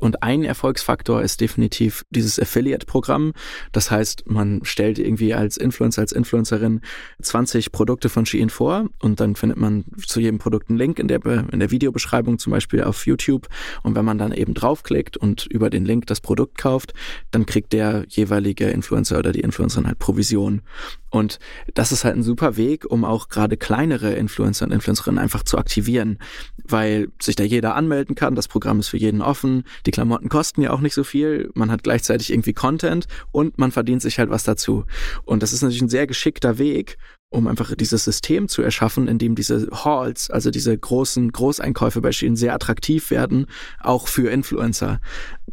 Und 0.00 0.22
ein 0.22 0.44
Erfolgsfaktor 0.44 1.22
ist 1.22 1.40
definitiv 1.40 2.04
dieses 2.10 2.38
Affiliate-Programm. 2.38 3.32
Das 3.72 3.90
heißt, 3.90 4.30
man 4.30 4.60
stellt 4.62 4.98
irgendwie 5.00 5.34
als 5.34 5.56
Influencer, 5.56 6.02
als 6.02 6.12
Influencerin 6.12 6.82
20 7.20 7.72
Produkte 7.72 8.08
von 8.08 8.24
Shein 8.24 8.48
vor 8.48 8.86
und 9.02 9.18
dann 9.18 9.34
findet 9.34 9.58
man 9.58 9.84
zu 10.06 10.20
jedem 10.20 10.38
Produkt 10.38 10.68
einen 10.68 10.78
Link 10.78 11.00
in 11.00 11.08
der, 11.08 11.24
in 11.50 11.58
der 11.58 11.72
Videobeschreibung, 11.72 12.38
zum 12.38 12.52
Beispiel 12.52 12.84
auf 12.84 13.06
YouTube. 13.06 13.48
Und 13.82 13.96
wenn 13.96 14.04
man 14.04 14.18
dann 14.18 14.32
eben 14.32 14.54
draufklickt 14.54 15.16
und 15.16 15.46
über 15.46 15.68
den 15.68 15.84
Link 15.84 16.06
das 16.06 16.20
Produkt 16.20 16.58
kauft, 16.58 16.94
dann 17.32 17.44
kriegt 17.44 17.72
der 17.72 18.04
jeweilige 18.08 18.68
Influencer 18.70 19.18
oder 19.18 19.32
die 19.32 19.40
Influencerin 19.40 19.88
halt 19.88 19.98
Provision. 19.98 20.62
Und 21.10 21.38
das 21.74 21.90
ist 21.90 22.04
halt 22.04 22.16
ein 22.16 22.22
super 22.22 22.56
Weg, 22.56 22.84
um 22.88 23.04
auch 23.04 23.28
gerade 23.28 23.56
kleinere 23.56 24.12
Influencer 24.12 24.66
und 24.66 24.72
Influencerinnen 24.72 25.18
einfach 25.18 25.42
zu 25.42 25.56
aktivieren, 25.58 26.18
weil 26.62 27.08
sich 27.20 27.34
da 27.34 27.44
jeder 27.44 27.74
anmelden 27.74 28.14
kann. 28.14 28.34
Das 28.34 28.48
Programm 28.48 28.78
ist 28.80 28.88
für 28.88 28.98
jeden 28.98 29.22
offen. 29.22 29.64
Die 29.88 29.92
Klamotten 29.92 30.28
kosten 30.28 30.60
ja 30.60 30.70
auch 30.70 30.82
nicht 30.82 30.92
so 30.92 31.02
viel. 31.02 31.50
Man 31.54 31.70
hat 31.70 31.82
gleichzeitig 31.82 32.30
irgendwie 32.30 32.52
Content 32.52 33.06
und 33.32 33.56
man 33.56 33.72
verdient 33.72 34.02
sich 34.02 34.18
halt 34.18 34.28
was 34.28 34.44
dazu. 34.44 34.84
Und 35.24 35.42
das 35.42 35.54
ist 35.54 35.62
natürlich 35.62 35.80
ein 35.80 35.88
sehr 35.88 36.06
geschickter 36.06 36.58
Weg, 36.58 36.98
um 37.30 37.46
einfach 37.46 37.74
dieses 37.74 38.04
System 38.04 38.48
zu 38.48 38.60
erschaffen, 38.60 39.08
in 39.08 39.16
dem 39.16 39.34
diese 39.34 39.66
Halls, 39.72 40.28
also 40.28 40.50
diese 40.50 40.76
großen 40.76 41.32
Großeinkäufe 41.32 42.02
bei 42.02 42.12
Shein 42.12 42.36
sehr 42.36 42.52
attraktiv 42.52 43.10
werden, 43.10 43.46
auch 43.80 44.08
für 44.08 44.30
Influencer, 44.30 45.00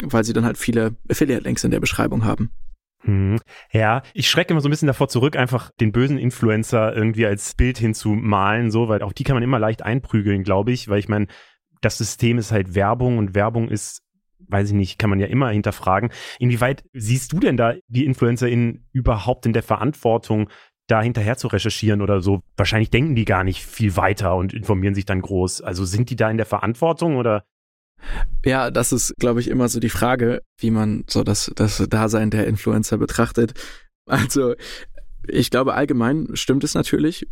weil 0.04 0.26
sie 0.26 0.34
dann 0.34 0.44
halt 0.44 0.58
viele 0.58 0.98
Affiliate-Links 1.10 1.64
in 1.64 1.72
der 1.72 1.80
Beschreibung 1.80 2.26
haben. 2.26 2.52
Hm. 3.04 3.40
Ja, 3.72 4.04
ich 4.14 4.30
schrecke 4.30 4.52
immer 4.52 4.60
so 4.60 4.68
ein 4.68 4.72
bisschen 4.72 4.88
davor 4.88 5.08
zurück, 5.08 5.38
einfach 5.38 5.72
den 5.80 5.94
bösen 5.94 6.18
Influencer 6.18 6.94
irgendwie 6.94 7.26
als 7.26 7.56
Bild 7.56 7.78
hinzumalen, 7.78 8.70
so, 8.70 8.90
weil 8.90 9.02
auch 9.02 9.14
die 9.14 9.24
kann 9.24 9.38
man 9.38 9.44
immer 9.44 9.60
leicht 9.60 9.82
einprügeln, 9.82 10.44
glaube 10.44 10.74
ich, 10.74 10.90
weil 10.90 11.00
ich 11.00 11.08
meine, 11.08 11.28
das 11.80 11.98
System 11.98 12.38
ist 12.38 12.52
halt 12.52 12.76
Werbung 12.76 13.18
und 13.18 13.34
Werbung 13.34 13.70
ist, 13.70 14.02
weiß 14.48 14.70
ich 14.70 14.76
nicht, 14.76 15.00
kann 15.00 15.10
man 15.10 15.20
ja 15.20 15.28
immer 15.28 15.50
hinterfragen. 15.50 16.12
Inwieweit 16.40 16.84
siehst 16.94 17.34
du 17.34 17.40
denn 17.40 17.58
da 17.58 17.76
die 17.88 18.06
InfluencerInnen 18.06 18.88
überhaupt 18.92 19.46
in 19.46 19.54
der 19.54 19.64
Verantwortung, 19.64 20.50
da 20.88 21.02
hinterher 21.02 21.38
zu 21.38 21.48
recherchieren 21.48 22.02
oder 22.02 22.22
so? 22.22 22.42
Wahrscheinlich 22.58 22.92
denken 22.92 23.16
die 23.16 23.26
gar 23.26 23.44
nicht 23.44 23.66
viel 23.66 23.98
weiter 23.98 24.36
und 24.36 24.54
informieren 24.54 24.96
sich 24.96 25.06
dann 25.06 25.22
groß. 25.22 25.62
Also 25.62 25.86
sind 25.86 26.10
die 26.10 26.16
da 26.16 26.30
in 26.30 26.38
der 26.38 26.46
Verantwortung 26.46 27.18
oder 27.18 27.44
ja, 28.46 28.70
das 28.72 28.92
ist, 28.92 29.16
glaube 29.18 29.40
ich, 29.40 29.48
immer 29.48 29.68
so 29.68 29.80
die 29.80 29.90
Frage, 29.90 30.42
wie 30.60 30.72
man 30.72 31.06
so 31.08 31.24
das, 31.24 31.52
das 31.56 31.78
Dasein 31.90 32.30
der 32.30 32.46
Influencer 32.46 32.98
betrachtet. 32.98 33.54
Also, 34.08 34.54
ich 35.28 35.50
glaube, 35.50 35.74
allgemein 35.74 36.30
stimmt 36.34 36.64
es 36.64 36.76
natürlich. 36.76 37.28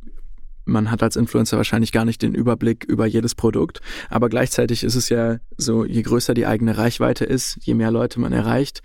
Man 0.65 0.91
hat 0.91 1.03
als 1.03 1.15
Influencer 1.15 1.57
wahrscheinlich 1.57 1.91
gar 1.91 2.05
nicht 2.05 2.21
den 2.21 2.33
Überblick 2.33 2.83
über 2.85 3.05
jedes 3.05 3.35
Produkt, 3.35 3.81
aber 4.09 4.29
gleichzeitig 4.29 4.83
ist 4.83 4.95
es 4.95 5.09
ja 5.09 5.37
so, 5.57 5.85
je 5.85 6.01
größer 6.01 6.33
die 6.33 6.45
eigene 6.45 6.77
Reichweite 6.77 7.25
ist, 7.25 7.57
je 7.61 7.73
mehr 7.73 7.91
Leute 7.91 8.19
man 8.19 8.33
erreicht, 8.33 8.81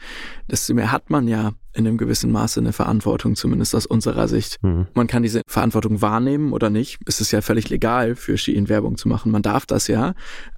desto 0.51 0.75
mehr 0.75 0.93
hat 0.93 1.11
man 1.11 1.29
ja 1.29 1.53
in 1.75 1.87
einem 1.87 1.97
gewissen 1.97 2.33
Maße 2.33 2.59
eine 2.61 2.73
Verantwortung, 2.73 3.37
zumindest 3.37 3.75
aus 3.75 3.87
unserer 3.87 4.27
Sicht. 4.27 4.63
Mhm. 4.63 4.89
Man 4.95 5.07
kann 5.07 5.23
diese 5.23 5.43
Verantwortung 5.47 6.03
wahrnehmen 6.03 6.53
oder 6.53 6.71
nicht. 6.71 6.99
Es 7.07 7.21
ist 7.21 7.31
ja 7.31 7.41
völlig 7.41 7.69
legal, 7.69 8.17
für 8.17 8.37
Shein 8.37 8.69
Werbung 8.69 8.97
zu 8.97 9.09
machen. 9.09 9.31
Man 9.31 9.43
darf 9.43 9.65
das 9.65 9.87
ja, 9.87 10.15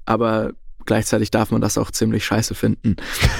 aber 0.06 0.52
gleichzeitig 0.86 1.30
darf 1.30 1.50
man 1.50 1.60
das 1.60 1.78
auch 1.78 1.90
ziemlich 1.90 2.24
scheiße 2.24 2.54
finden. 2.54 2.96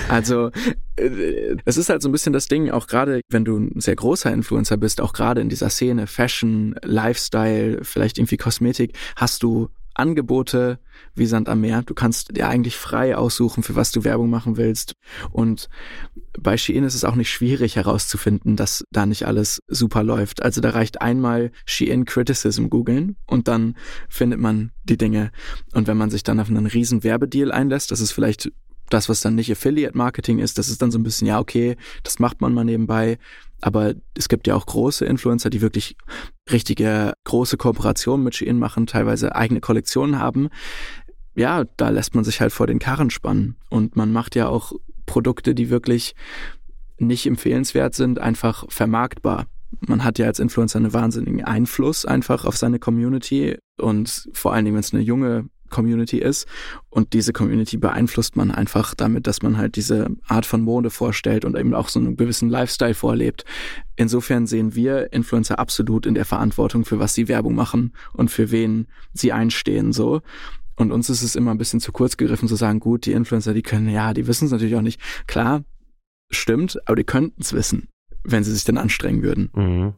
Also 0.09 0.51
äh, 0.97 1.57
es 1.65 1.77
ist 1.77 1.89
halt 1.89 2.03
so 2.03 2.09
ein 2.09 2.13
bisschen 2.13 2.33
das 2.33 2.49
Ding, 2.49 2.71
auch 2.71 2.87
gerade 2.87 3.21
wenn 3.29 3.45
du 3.45 3.59
ein 3.59 3.81
sehr 3.81 3.97
großer 3.97 4.33
Influencer 4.33 4.77
bist, 4.77 5.01
auch 5.01 5.13
gerade 5.13 5.41
in 5.41 5.49
dieser 5.49 5.71
Szene 5.71 6.07
Fashion, 6.07 6.75
Lifestyle, 6.83 7.81
vielleicht 7.83 8.19
irgendwie 8.19 8.37
Kosmetik, 8.37 8.97
hast 9.17 9.43
du 9.43 9.69
Angebote 10.01 10.81
wie 11.15 11.27
Sand 11.27 11.49
am 11.49 11.61
Meer. 11.61 11.83
Du 11.83 11.95
kannst 11.95 12.37
dir 12.37 12.49
eigentlich 12.49 12.77
frei 12.77 13.17
aussuchen, 13.17 13.63
für 13.63 13.77
was 13.77 13.93
du 13.93 14.03
Werbung 14.03 14.31
machen 14.31 14.57
willst. 14.57 14.95
Und 15.31 15.69
bei 16.39 16.57
Shein 16.57 16.85
ist 16.85 16.95
es 16.95 17.05
auch 17.05 17.15
nicht 17.15 17.31
schwierig 17.31 17.77
herauszufinden, 17.77 18.57
dass 18.57 18.83
da 18.91 19.07
nicht 19.07 19.27
alles 19.27 19.61
super 19.69 20.03
läuft. 20.03 20.43
Also 20.43 20.61
da 20.61 20.71
reicht 20.71 21.01
einmal 21.01 21.53
Shein 21.67 22.05
Criticism 22.05 22.69
googeln 22.69 23.17
und 23.27 23.47
dann 23.47 23.77
findet 24.09 24.41
man 24.41 24.73
die 24.85 24.99
Dinge. 24.99 25.31
Und 25.73 25.87
wenn 25.87 25.97
man 25.97 26.11
sich 26.11 26.23
dann 26.23 26.41
auf 26.41 26.49
einen 26.49 26.67
riesen 26.67 27.05
Werbedeal 27.05 27.53
einlässt, 27.53 27.91
das 27.91 28.01
ist 28.01 28.13
vielleicht 28.13 28.51
das, 28.91 29.09
was 29.09 29.21
dann 29.21 29.37
nicht 29.37 29.51
Affiliate 29.51 29.97
Marketing 29.97 30.41
ist, 30.41 30.59
das 30.59 30.69
ist 30.69 30.83
dann 30.83 30.91
so 30.91 30.99
ein 30.99 31.05
bisschen, 31.05 31.27
ja, 31.27 31.39
okay, 31.39 31.77
das 32.03 32.19
macht 32.19 32.41
man 32.41 32.53
mal 32.53 32.65
nebenbei. 32.65 33.19
Aber 33.61 33.95
es 34.15 34.29
gibt 34.29 34.47
ja 34.47 34.55
auch 34.57 34.67
große 34.67 35.05
Influencer, 35.05 35.51
die 35.51 35.61
wirklich 35.61 35.97
richtige 36.53 37.13
große 37.25 37.57
Kooperationen 37.57 38.25
mit 38.25 38.35
Shein 38.35 38.59
machen, 38.59 38.87
teilweise 38.87 39.35
eigene 39.35 39.61
Kollektionen 39.61 40.19
haben. 40.19 40.49
Ja, 41.35 41.65
da 41.77 41.91
lässt 41.91 42.15
man 42.15 42.25
sich 42.25 42.41
halt 42.41 42.53
vor 42.53 42.67
den 42.67 42.79
Karren 42.79 43.11
spannen. 43.11 43.57
Und 43.69 43.97
man 43.97 44.13
macht 44.13 44.35
ja 44.35 44.49
auch 44.49 44.73
Produkte, 45.07 45.55
die 45.55 45.71
wirklich 45.71 46.15
nicht 46.99 47.27
empfehlenswert 47.27 47.95
sind, 47.95 48.19
einfach 48.19 48.65
vermarktbar. 48.69 49.47
Man 49.87 50.05
hat 50.05 50.19
ja 50.19 50.27
als 50.27 50.41
Influencer 50.41 50.79
einen 50.79 50.93
wahnsinnigen 50.93 51.45
Einfluss 51.45 52.05
einfach 52.05 52.45
auf 52.45 52.57
seine 52.57 52.79
Community 52.79 53.57
und 53.79 54.29
vor 54.33 54.53
allen 54.53 54.65
Dingen, 54.65 54.75
wenn 54.75 54.81
es 54.81 54.93
eine 54.93 55.03
junge 55.03 55.49
Community 55.71 56.19
ist. 56.19 56.47
Und 56.89 57.13
diese 57.13 57.33
Community 57.33 57.77
beeinflusst 57.77 58.37
man 58.37 58.51
einfach 58.51 58.95
damit, 58.95 59.27
dass 59.27 59.43
man 59.43 59.57
halt 59.57 59.77
diese 59.77 60.09
Art 60.27 60.47
von 60.47 60.63
Mode 60.63 60.91
vorstellt 60.91 61.45
und 61.45 61.57
eben 61.57 61.75
auch 61.75 61.89
so 61.89 61.99
einen 62.01 62.17
gewissen 62.17 62.51
Lifestyle 62.51 62.95
vorlebt. 62.95 63.45
Insofern 63.97 64.47
sehen 64.47 64.75
wir 64.75 65.13
Influencer 65.13 65.59
absolut 65.59 66.07
in 66.07 66.15
der 66.15 66.25
Verantwortung, 66.25 66.85
für 66.85 66.99
was 66.99 67.15
sie 67.15 67.29
Werbung 67.29 67.55
machen 67.55 67.93
und 68.13 68.31
für 68.31 68.51
wen 68.51 68.87
sie 69.13 69.33
einstehen, 69.33 69.93
so. 69.93 70.21
Und 70.77 70.93
uns 70.93 71.11
ist 71.11 71.23
es 71.23 71.37
immer 71.37 71.51
ein 71.51 71.59
bisschen 71.59 71.81
zu 71.81 71.93
kurz 71.93 72.17
gegriffen 72.17 72.49
zu 72.49 72.57
sagen, 72.57 72.81
gut, 72.81 73.05
die 73.05 73.13
Influencer, 73.13 73.53
die 73.53 73.63
können, 73.63 73.91
ja, 73.91 74.15
die 74.15 74.27
wissen 74.27 74.47
es 74.47 74.51
natürlich 74.51 74.77
auch 74.77 74.81
nicht. 74.81 74.99
Klar, 75.27 75.63
stimmt, 76.31 76.79
aber 76.87 76.97
die 76.97 77.05
könnten 77.05 77.43
es 77.43 77.53
wissen, 77.53 77.89
wenn 78.25 78.45
sie 78.45 78.53
sich 78.53 78.65
dann 78.65 78.79
anstrengen 78.79 79.23
würden. 79.23 79.51
Mhm. 79.55 79.95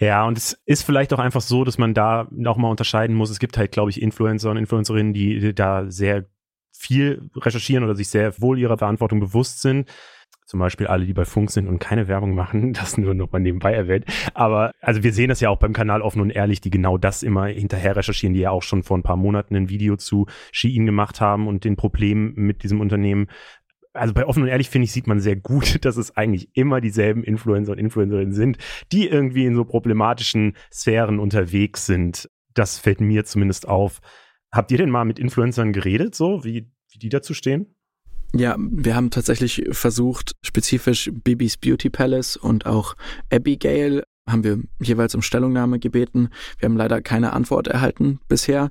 Ja, 0.00 0.26
und 0.26 0.38
es 0.38 0.60
ist 0.64 0.82
vielleicht 0.82 1.12
auch 1.12 1.18
einfach 1.18 1.40
so, 1.40 1.64
dass 1.64 1.78
man 1.78 1.94
da 1.94 2.26
nochmal 2.30 2.70
unterscheiden 2.70 3.14
muss. 3.14 3.30
Es 3.30 3.38
gibt 3.38 3.56
halt, 3.56 3.72
glaube 3.72 3.90
ich, 3.90 4.02
Influencer 4.02 4.50
und 4.50 4.56
Influencerinnen, 4.56 5.12
die 5.12 5.54
da 5.54 5.90
sehr 5.90 6.26
viel 6.76 7.30
recherchieren 7.36 7.84
oder 7.84 7.94
sich 7.94 8.08
sehr 8.08 8.40
wohl 8.40 8.58
ihrer 8.58 8.78
Verantwortung 8.78 9.20
bewusst 9.20 9.62
sind. 9.62 9.88
Zum 10.46 10.60
Beispiel 10.60 10.86
alle, 10.86 11.06
die 11.06 11.14
bei 11.14 11.24
Funk 11.24 11.50
sind 11.50 11.68
und 11.68 11.78
keine 11.78 12.06
Werbung 12.06 12.34
machen, 12.34 12.72
das 12.74 12.98
nur 12.98 13.14
noch 13.14 13.32
mal 13.32 13.38
nebenbei 13.38 13.72
erwähnt. 13.72 14.04
Aber 14.34 14.72
also 14.80 15.02
wir 15.02 15.12
sehen 15.12 15.30
das 15.30 15.40
ja 15.40 15.48
auch 15.48 15.58
beim 15.58 15.72
Kanal 15.72 16.02
Offen 16.02 16.20
und 16.20 16.30
Ehrlich, 16.30 16.60
die 16.60 16.70
genau 16.70 16.98
das 16.98 17.22
immer 17.22 17.46
hinterher 17.46 17.96
recherchieren, 17.96 18.34
die 18.34 18.40
ja 18.40 18.50
auch 18.50 18.62
schon 18.62 18.82
vor 18.82 18.98
ein 18.98 19.02
paar 19.02 19.16
Monaten 19.16 19.56
ein 19.56 19.68
Video 19.68 19.96
zu 19.96 20.26
Shein 20.52 20.86
gemacht 20.86 21.20
haben 21.20 21.48
und 21.48 21.64
den 21.64 21.76
Problemen 21.76 22.34
mit 22.34 22.62
diesem 22.62 22.80
Unternehmen 22.80 23.28
also 23.94 24.12
bei 24.12 24.26
offen 24.26 24.42
und 24.42 24.48
ehrlich 24.48 24.68
finde 24.68 24.84
ich, 24.84 24.92
sieht 24.92 25.06
man 25.06 25.20
sehr 25.20 25.36
gut, 25.36 25.78
dass 25.84 25.96
es 25.96 26.16
eigentlich 26.16 26.48
immer 26.54 26.80
dieselben 26.80 27.24
Influencer 27.24 27.72
und 27.72 27.78
Influencerinnen 27.78 28.34
sind, 28.34 28.58
die 28.92 29.08
irgendwie 29.08 29.46
in 29.46 29.54
so 29.54 29.64
problematischen 29.64 30.54
Sphären 30.72 31.18
unterwegs 31.18 31.86
sind. 31.86 32.28
Das 32.52 32.78
fällt 32.78 33.00
mir 33.00 33.24
zumindest 33.24 33.66
auf. 33.66 34.00
Habt 34.52 34.70
ihr 34.70 34.78
denn 34.78 34.90
mal 34.90 35.04
mit 35.04 35.18
Influencern 35.18 35.72
geredet, 35.72 36.14
so 36.14 36.44
wie, 36.44 36.70
wie 36.90 36.98
die 36.98 37.08
dazu 37.08 37.34
stehen? 37.34 37.74
Ja, 38.32 38.56
wir 38.58 38.96
haben 38.96 39.10
tatsächlich 39.10 39.64
versucht, 39.70 40.32
spezifisch 40.42 41.10
Bibis 41.12 41.56
Beauty 41.56 41.88
Palace 41.88 42.36
und 42.36 42.66
auch 42.66 42.96
Abigail 43.32 44.02
haben 44.28 44.42
wir 44.42 44.58
jeweils 44.80 45.14
um 45.14 45.22
Stellungnahme 45.22 45.78
gebeten. 45.78 46.30
Wir 46.58 46.68
haben 46.68 46.76
leider 46.76 47.02
keine 47.02 47.32
Antwort 47.32 47.68
erhalten 47.68 48.20
bisher. 48.26 48.70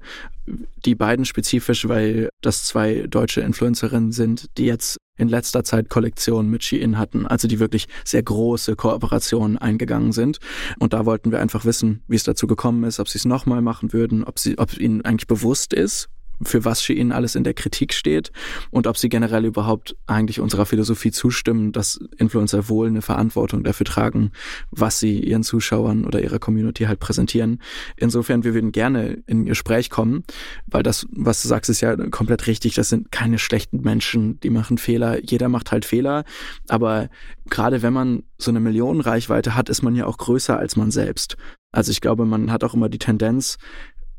Die 0.83 0.95
beiden 0.95 1.25
spezifisch, 1.25 1.87
weil 1.87 2.29
das 2.41 2.65
zwei 2.65 3.05
deutsche 3.07 3.41
Influencerinnen 3.41 4.11
sind, 4.11 4.49
die 4.57 4.65
jetzt 4.65 4.97
in 5.17 5.27
letzter 5.27 5.63
Zeit 5.63 5.89
Kollektionen 5.89 6.49
mit 6.49 6.63
Shein 6.63 6.97
hatten, 6.97 7.27
also 7.27 7.47
die 7.47 7.59
wirklich 7.59 7.87
sehr 8.03 8.23
große 8.23 8.75
Kooperationen 8.75 9.57
eingegangen 9.57 10.11
sind. 10.11 10.39
Und 10.79 10.93
da 10.93 11.05
wollten 11.05 11.31
wir 11.31 11.39
einfach 11.39 11.65
wissen, 11.65 12.03
wie 12.07 12.15
es 12.15 12.23
dazu 12.23 12.47
gekommen 12.47 12.83
ist, 12.83 12.99
ob 12.99 13.07
sie 13.07 13.19
es 13.19 13.25
nochmal 13.25 13.61
machen 13.61 13.93
würden, 13.93 14.23
ob 14.23 14.39
sie, 14.39 14.57
ob 14.57 14.77
ihnen 14.77 15.01
eigentlich 15.01 15.27
bewusst 15.27 15.73
ist, 15.73 16.09
für 16.41 16.65
was 16.65 16.83
Shein 16.83 17.11
alles 17.11 17.35
in 17.35 17.43
der 17.43 17.53
Kritik 17.53 17.93
steht 17.93 18.31
und 18.71 18.87
ob 18.87 18.97
sie 18.97 19.09
generell 19.09 19.45
überhaupt 19.45 19.95
eigentlich 20.07 20.39
unserer 20.39 20.65
Philosophie 20.65 21.11
zustimmen, 21.11 21.71
dass 21.71 21.99
Influencer 22.17 22.69
wohl 22.69 22.87
eine 22.87 23.01
Verantwortung 23.01 23.63
dafür 23.63 23.85
tragen, 23.85 24.31
was 24.71 24.99
sie 24.99 25.19
ihren 25.19 25.43
Zuschauern 25.43 26.05
oder 26.05 26.21
ihrer 26.21 26.39
Community 26.39 26.85
halt 26.85 26.99
präsentieren. 26.99 27.61
Insofern, 27.97 28.43
wir 28.43 28.53
würden 28.53 28.71
gerne 28.71 29.23
in 29.27 29.45
Gespräch 29.45 29.89
kommen, 29.89 30.23
weil 30.67 30.83
das, 30.83 31.07
was 31.11 31.41
du 31.41 31.47
sagst, 31.47 31.69
ist 31.69 31.81
ja 31.81 31.95
komplett 32.09 32.47
richtig. 32.47 32.75
Das 32.75 32.89
sind 32.89 33.11
keine 33.11 33.39
schlechten 33.39 33.81
Menschen, 33.81 34.39
die 34.41 34.49
machen 34.49 34.77
Fehler. 34.77 35.23
Jeder 35.23 35.49
macht 35.49 35.71
halt 35.71 35.85
Fehler. 35.85 36.23
Aber 36.67 37.09
gerade 37.49 37.81
wenn 37.81 37.93
man 37.93 38.23
so 38.37 38.51
eine 38.51 38.59
Millionenreichweite 38.59 39.55
hat, 39.55 39.69
ist 39.69 39.81
man 39.81 39.95
ja 39.95 40.05
auch 40.05 40.17
größer 40.17 40.57
als 40.57 40.75
man 40.75 40.91
selbst. 40.91 41.37
Also 41.71 41.91
ich 41.91 42.01
glaube, 42.01 42.25
man 42.25 42.51
hat 42.51 42.63
auch 42.63 42.75
immer 42.75 42.87
die 42.87 42.99
Tendenz, 42.99 43.57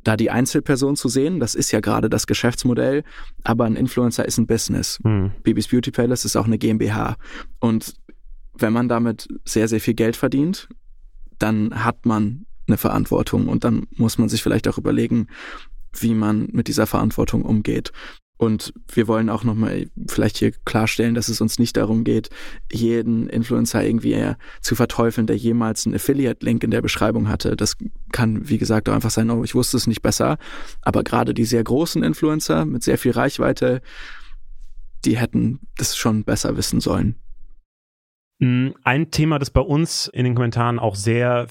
da 0.05 0.17
die 0.17 0.31
Einzelperson 0.31 0.97
zu 0.97 1.09
sehen. 1.09 1.41
Das 1.41 1.55
ist 1.55 1.73
ja 1.73 1.81
gerade 1.81 2.09
das 2.09 2.27
Geschäftsmodell, 2.27 3.03
aber 3.43 3.65
ein 3.65 3.77
Influencer 3.77 4.25
ist 4.25 4.39
ein 4.39 4.47
Business. 4.47 5.01
Mhm. 5.03 5.33
Bibis 5.43 5.69
Beauty 5.69 5.91
Palace 5.91 6.25
ist 6.25 6.37
auch 6.37 6.47
eine 6.47 6.59
GmbH. 6.59 7.17
Und 7.59 7.95
wenn 8.57 8.73
man 8.73 8.89
damit 8.89 9.29
sehr, 9.45 9.67
sehr 9.67 9.81
viel 9.81 9.95
Geld 9.95 10.17
verdient, 10.17 10.69
dann 11.39 11.85
hat 11.85 12.07
man 12.07 12.47
eine 12.67 12.77
Verantwortung 12.77 13.49
und 13.49 13.65
dann 13.65 13.87
muss 13.97 14.19
man 14.19 14.29
sich 14.29 14.43
vielleicht 14.43 14.69
auch 14.69 14.79
überlegen, 14.79 15.27
wie 15.99 16.15
man 16.15 16.49
mit 16.53 16.69
dieser 16.69 16.87
Verantwortung 16.87 17.43
umgeht. 17.43 17.93
Und 18.37 18.75
wir 18.93 19.07
wollen 19.07 19.31
auch 19.31 19.45
nochmal 19.45 19.87
vielleicht 20.09 20.39
hier 20.39 20.53
klarstellen, 20.65 21.15
dass 21.15 21.29
es 21.29 21.41
uns 21.41 21.61
nicht 21.61 21.77
darum 21.77 22.03
geht, 22.03 22.31
jeden 22.71 23.29
Influencer 23.29 23.85
irgendwie 23.85 24.35
zu 24.61 24.75
verteufeln, 24.75 25.29
der 25.29 25.37
jemals 25.37 25.87
einen 25.87 25.95
Affiliate-Link 25.95 26.65
in 26.65 26.73
der 26.73 26.83
Beschreibung 26.83 27.29
hatte. 27.29 27.57
Das 27.57 27.77
kann, 28.11 28.49
wie 28.49 28.59
gesagt, 28.59 28.89
auch 28.89 28.95
einfach 28.95 29.11
sein, 29.11 29.31
oh, 29.31 29.45
ich 29.45 29.55
wusste 29.55 29.77
es 29.77 29.87
nicht 29.87 30.03
besser. 30.03 30.39
Aber 30.83 31.05
gerade 31.05 31.33
die 31.33 31.45
sehr 31.45 31.63
großen 31.63 32.03
Influencer 32.03 32.65
mit 32.65 32.83
sehr 32.83 32.99
viel 32.99 33.13
Reichweite, 33.13 33.83
die 35.05 35.17
hätten 35.17 35.61
das 35.77 35.97
schon 35.97 36.25
besser 36.25 36.57
wissen 36.57 36.81
sollen. 36.81 37.17
Mm, 38.41 38.71
ein 38.83 39.13
Thema, 39.13 39.39
das 39.39 39.51
bei 39.51 39.61
uns 39.61 40.09
in 40.09 40.25
den 40.25 40.35
Kommentaren 40.35 40.81
auch 40.81 40.97
sehr 40.97 41.47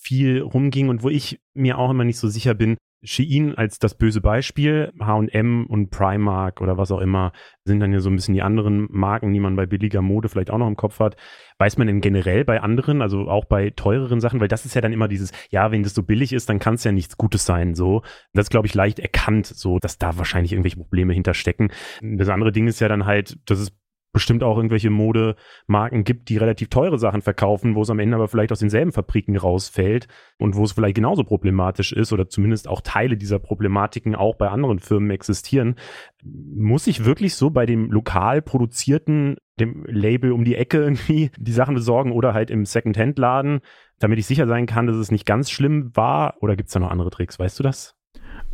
viel 0.00 0.40
rumging 0.40 0.88
und 0.88 1.02
wo 1.02 1.08
ich 1.08 1.40
mir 1.54 1.78
auch 1.78 1.90
immer 1.90 2.04
nicht 2.04 2.18
so 2.18 2.28
sicher 2.28 2.54
bin, 2.54 2.76
Shein 3.02 3.54
als 3.54 3.78
das 3.78 3.96
böse 3.96 4.20
Beispiel, 4.20 4.92
H&M 5.00 5.66
und 5.66 5.90
Primark 5.90 6.60
oder 6.60 6.76
was 6.76 6.90
auch 6.90 7.00
immer 7.00 7.32
sind 7.68 7.80
dann 7.80 7.92
ja 7.92 8.00
so 8.00 8.10
ein 8.10 8.16
bisschen 8.16 8.34
die 8.34 8.42
anderen 8.42 8.88
Marken, 8.90 9.32
die 9.32 9.38
man 9.40 9.54
bei 9.54 9.66
billiger 9.66 10.02
Mode 10.02 10.28
vielleicht 10.28 10.50
auch 10.50 10.58
noch 10.58 10.66
im 10.66 10.76
Kopf 10.76 10.98
hat. 10.98 11.16
Weiß 11.58 11.78
man 11.78 11.86
denn 11.86 12.00
generell 12.00 12.44
bei 12.44 12.60
anderen, 12.60 13.02
also 13.02 13.28
auch 13.28 13.44
bei 13.44 13.70
teureren 13.70 14.20
Sachen, 14.20 14.40
weil 14.40 14.48
das 14.48 14.64
ist 14.64 14.74
ja 14.74 14.80
dann 14.80 14.92
immer 14.92 15.06
dieses, 15.06 15.32
ja, 15.50 15.70
wenn 15.70 15.82
das 15.82 15.94
so 15.94 16.02
billig 16.02 16.32
ist, 16.32 16.48
dann 16.48 16.58
kann 16.58 16.74
es 16.74 16.84
ja 16.84 16.92
nichts 16.92 17.16
Gutes 17.16 17.44
sein, 17.44 17.74
so. 17.74 18.02
Das 18.32 18.46
ist, 18.46 18.50
glaube 18.50 18.66
ich, 18.66 18.74
leicht 18.74 18.98
erkannt, 18.98 19.46
so, 19.46 19.78
dass 19.78 19.98
da 19.98 20.18
wahrscheinlich 20.18 20.52
irgendwelche 20.52 20.78
Probleme 20.78 21.12
hinterstecken. 21.12 21.70
Das 22.00 22.28
andere 22.28 22.52
Ding 22.52 22.66
ist 22.66 22.80
ja 22.80 22.88
dann 22.88 23.06
halt, 23.06 23.38
dass 23.46 23.58
es 23.58 23.77
bestimmt 24.18 24.42
auch 24.42 24.56
irgendwelche 24.56 24.90
Modemarken 24.90 26.02
gibt, 26.02 26.28
die 26.28 26.38
relativ 26.38 26.70
teure 26.70 26.98
Sachen 26.98 27.22
verkaufen, 27.22 27.76
wo 27.76 27.82
es 27.82 27.90
am 27.90 28.00
Ende 28.00 28.16
aber 28.16 28.26
vielleicht 28.26 28.50
aus 28.50 28.58
denselben 28.58 28.90
Fabriken 28.90 29.36
rausfällt 29.36 30.08
und 30.38 30.56
wo 30.56 30.64
es 30.64 30.72
vielleicht 30.72 30.96
genauso 30.96 31.22
problematisch 31.22 31.92
ist 31.92 32.12
oder 32.12 32.28
zumindest 32.28 32.66
auch 32.66 32.80
Teile 32.80 33.16
dieser 33.16 33.38
Problematiken 33.38 34.16
auch 34.16 34.34
bei 34.34 34.48
anderen 34.48 34.80
Firmen 34.80 35.10
existieren. 35.10 35.76
Muss 36.24 36.88
ich 36.88 37.04
wirklich 37.04 37.36
so 37.36 37.50
bei 37.50 37.64
dem 37.64 37.92
lokal 37.92 38.42
produzierten, 38.42 39.36
dem 39.60 39.84
Label 39.86 40.32
um 40.32 40.44
die 40.44 40.56
Ecke 40.56 40.78
irgendwie 40.82 41.30
die 41.38 41.52
Sachen 41.52 41.76
besorgen 41.76 42.10
oder 42.10 42.34
halt 42.34 42.50
im 42.50 42.64
Second-Hand-Laden, 42.64 43.60
damit 44.00 44.18
ich 44.18 44.26
sicher 44.26 44.48
sein 44.48 44.66
kann, 44.66 44.88
dass 44.88 44.96
es 44.96 45.12
nicht 45.12 45.26
ganz 45.26 45.48
schlimm 45.48 45.92
war? 45.94 46.34
Oder 46.40 46.56
gibt 46.56 46.70
es 46.70 46.72
da 46.72 46.80
noch 46.80 46.90
andere 46.90 47.10
Tricks? 47.10 47.38
Weißt 47.38 47.56
du 47.56 47.62
das? 47.62 47.94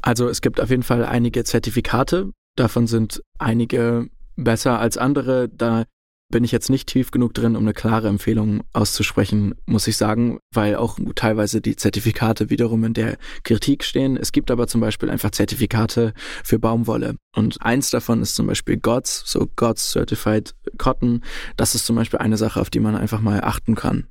Also 0.03 0.29
es 0.29 0.43
gibt 0.43 0.61
auf 0.61 0.69
jeden 0.69 0.83
Fall 0.83 1.07
einige 1.07 1.43
Zertifikate. 1.43 2.33
Davon 2.55 2.87
sind 2.87 3.23
einige 3.39 4.09
besser 4.37 4.79
als 4.79 4.97
andere. 4.99 5.49
Da 5.49 5.85
bin 6.31 6.43
ich 6.43 6.53
jetzt 6.53 6.71
nicht 6.71 6.89
tief 6.89 7.11
genug 7.11 7.35
drin, 7.35 7.55
um 7.55 7.63
eine 7.63 7.75
klare 7.75 8.09
Empfehlung 8.09 8.65
auszusprechen, 8.73 9.55
muss 9.67 9.87
ich 9.87 9.97
sagen, 9.97 10.39
weil 10.53 10.75
auch 10.77 10.99
teilweise 11.15 11.61
die 11.61 11.77
Zertifikate 11.77 12.51
wiederum 12.51 12.83
in 12.85 12.95
der 12.95 13.19
Kritik 13.45 13.85
stehen. 13.85 14.17
Es 14.17 14.33
gibt 14.33 14.51
aber 14.51 14.67
zum 14.67 14.81
Beispiel 14.81 15.11
einfach 15.11 15.31
Zertifikate 15.31 16.13
für 16.43 16.59
Baumwolle. 16.59 17.17
Und 17.37 17.63
eins 17.63 17.91
davon 17.91 18.21
ist 18.23 18.35
zum 18.35 18.47
Beispiel 18.47 18.79
GOTS, 18.79 19.23
so 19.27 19.49
GOTS 19.55 19.93
Certified 19.93 20.55
Cotton. 20.79 21.23
Das 21.57 21.75
ist 21.75 21.87
zum 21.87 21.97
Beispiel 21.97 22.19
eine 22.19 22.37
Sache, 22.37 22.61
auf 22.61 22.71
die 22.71 22.81
man 22.81 22.97
einfach 22.97 23.21
mal 23.21 23.41
achten 23.43 23.75
kann. 23.75 24.09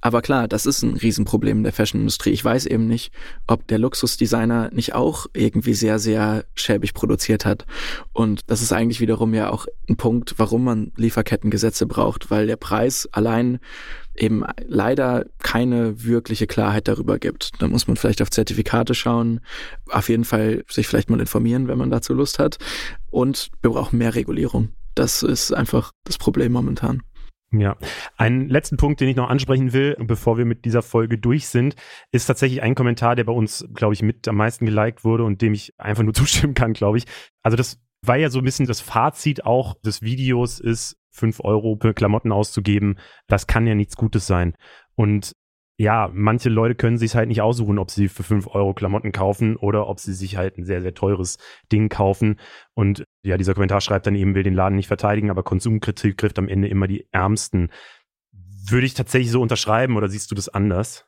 Aber 0.00 0.22
klar, 0.22 0.48
das 0.48 0.66
ist 0.66 0.82
ein 0.82 0.96
Riesenproblem 0.96 1.62
der 1.62 1.72
Fashionindustrie. 1.72 2.30
Ich 2.30 2.44
weiß 2.44 2.66
eben 2.66 2.86
nicht, 2.86 3.12
ob 3.46 3.66
der 3.66 3.78
Luxusdesigner 3.78 4.70
nicht 4.72 4.94
auch 4.94 5.26
irgendwie 5.32 5.74
sehr, 5.74 5.98
sehr 5.98 6.44
schäbig 6.54 6.94
produziert 6.94 7.44
hat. 7.44 7.66
Und 8.12 8.42
das 8.48 8.62
ist 8.62 8.72
eigentlich 8.72 9.00
wiederum 9.00 9.34
ja 9.34 9.50
auch 9.50 9.66
ein 9.88 9.96
Punkt, 9.96 10.34
warum 10.38 10.64
man 10.64 10.92
Lieferketten 10.96 11.50
Gesetze 11.50 11.86
braucht, 11.86 12.30
weil 12.30 12.46
der 12.46 12.56
Preis 12.56 13.08
allein 13.12 13.58
eben 14.16 14.44
leider 14.66 15.26
keine 15.42 16.04
wirkliche 16.04 16.46
Klarheit 16.46 16.88
darüber 16.88 17.18
gibt. 17.18 17.50
Da 17.58 17.68
muss 17.68 17.88
man 17.88 17.96
vielleicht 17.96 18.22
auf 18.22 18.30
Zertifikate 18.30 18.94
schauen, 18.94 19.40
auf 19.90 20.08
jeden 20.08 20.24
Fall 20.24 20.64
sich 20.68 20.86
vielleicht 20.86 21.10
mal 21.10 21.20
informieren, 21.20 21.68
wenn 21.68 21.78
man 21.78 21.90
dazu 21.90 22.14
Lust 22.14 22.38
hat. 22.38 22.58
Und 23.10 23.50
wir 23.62 23.70
brauchen 23.70 23.98
mehr 23.98 24.14
Regulierung. 24.14 24.68
Das 24.94 25.22
ist 25.22 25.52
einfach 25.52 25.90
das 26.04 26.18
Problem 26.18 26.52
momentan. 26.52 27.02
Ja, 27.56 27.76
einen 28.16 28.48
letzten 28.48 28.76
Punkt, 28.76 29.00
den 29.00 29.08
ich 29.08 29.16
noch 29.16 29.28
ansprechen 29.28 29.72
will, 29.72 29.96
bevor 30.00 30.38
wir 30.38 30.44
mit 30.44 30.64
dieser 30.64 30.82
Folge 30.82 31.18
durch 31.18 31.48
sind, 31.48 31.76
ist 32.10 32.26
tatsächlich 32.26 32.62
ein 32.62 32.74
Kommentar, 32.74 33.16
der 33.16 33.24
bei 33.24 33.32
uns, 33.32 33.66
glaube 33.74 33.94
ich, 33.94 34.02
mit 34.02 34.26
am 34.28 34.36
meisten 34.36 34.66
geliked 34.66 35.04
wurde 35.04 35.24
und 35.24 35.42
dem 35.42 35.52
ich 35.52 35.74
einfach 35.78 36.02
nur 36.02 36.14
zustimmen 36.14 36.54
kann, 36.54 36.72
glaube 36.72 36.98
ich. 36.98 37.04
Also 37.42 37.56
das 37.56 37.80
war 38.02 38.16
ja 38.16 38.30
so 38.30 38.38
ein 38.38 38.44
bisschen 38.44 38.66
das 38.66 38.80
Fazit 38.80 39.44
auch 39.44 39.74
des 39.82 40.02
Videos 40.02 40.60
ist, 40.60 40.96
fünf 41.10 41.40
Euro 41.40 41.78
für 41.80 41.94
Klamotten 41.94 42.32
auszugeben, 42.32 42.98
das 43.28 43.46
kann 43.46 43.66
ja 43.66 43.74
nichts 43.74 43.96
Gutes 43.96 44.26
sein. 44.26 44.54
Und 44.96 45.34
ja, 45.76 46.08
manche 46.12 46.48
Leute 46.50 46.76
können 46.76 46.98
sich 46.98 47.16
halt 47.16 47.28
nicht 47.28 47.42
aussuchen, 47.42 47.78
ob 47.78 47.90
sie 47.90 48.08
für 48.08 48.22
fünf 48.22 48.46
Euro 48.46 48.74
Klamotten 48.74 49.10
kaufen 49.10 49.56
oder 49.56 49.88
ob 49.88 49.98
sie 49.98 50.12
sich 50.12 50.36
halt 50.36 50.56
ein 50.56 50.64
sehr, 50.64 50.82
sehr 50.82 50.94
teures 50.94 51.38
Ding 51.72 51.88
kaufen. 51.88 52.38
Und 52.74 53.04
ja, 53.24 53.36
dieser 53.36 53.54
Kommentar 53.54 53.80
schreibt 53.80 54.06
dann 54.06 54.14
eben, 54.14 54.34
will 54.34 54.44
den 54.44 54.54
Laden 54.54 54.76
nicht 54.76 54.86
verteidigen, 54.86 55.30
aber 55.30 55.42
Konsumkritik 55.42 56.16
trifft 56.16 56.38
am 56.38 56.48
Ende 56.48 56.68
immer 56.68 56.86
die 56.86 57.08
Ärmsten. 57.10 57.70
Würde 58.68 58.86
ich 58.86 58.94
tatsächlich 58.94 59.32
so 59.32 59.42
unterschreiben 59.42 59.96
oder 59.96 60.08
siehst 60.08 60.30
du 60.30 60.36
das 60.36 60.48
anders? 60.48 61.06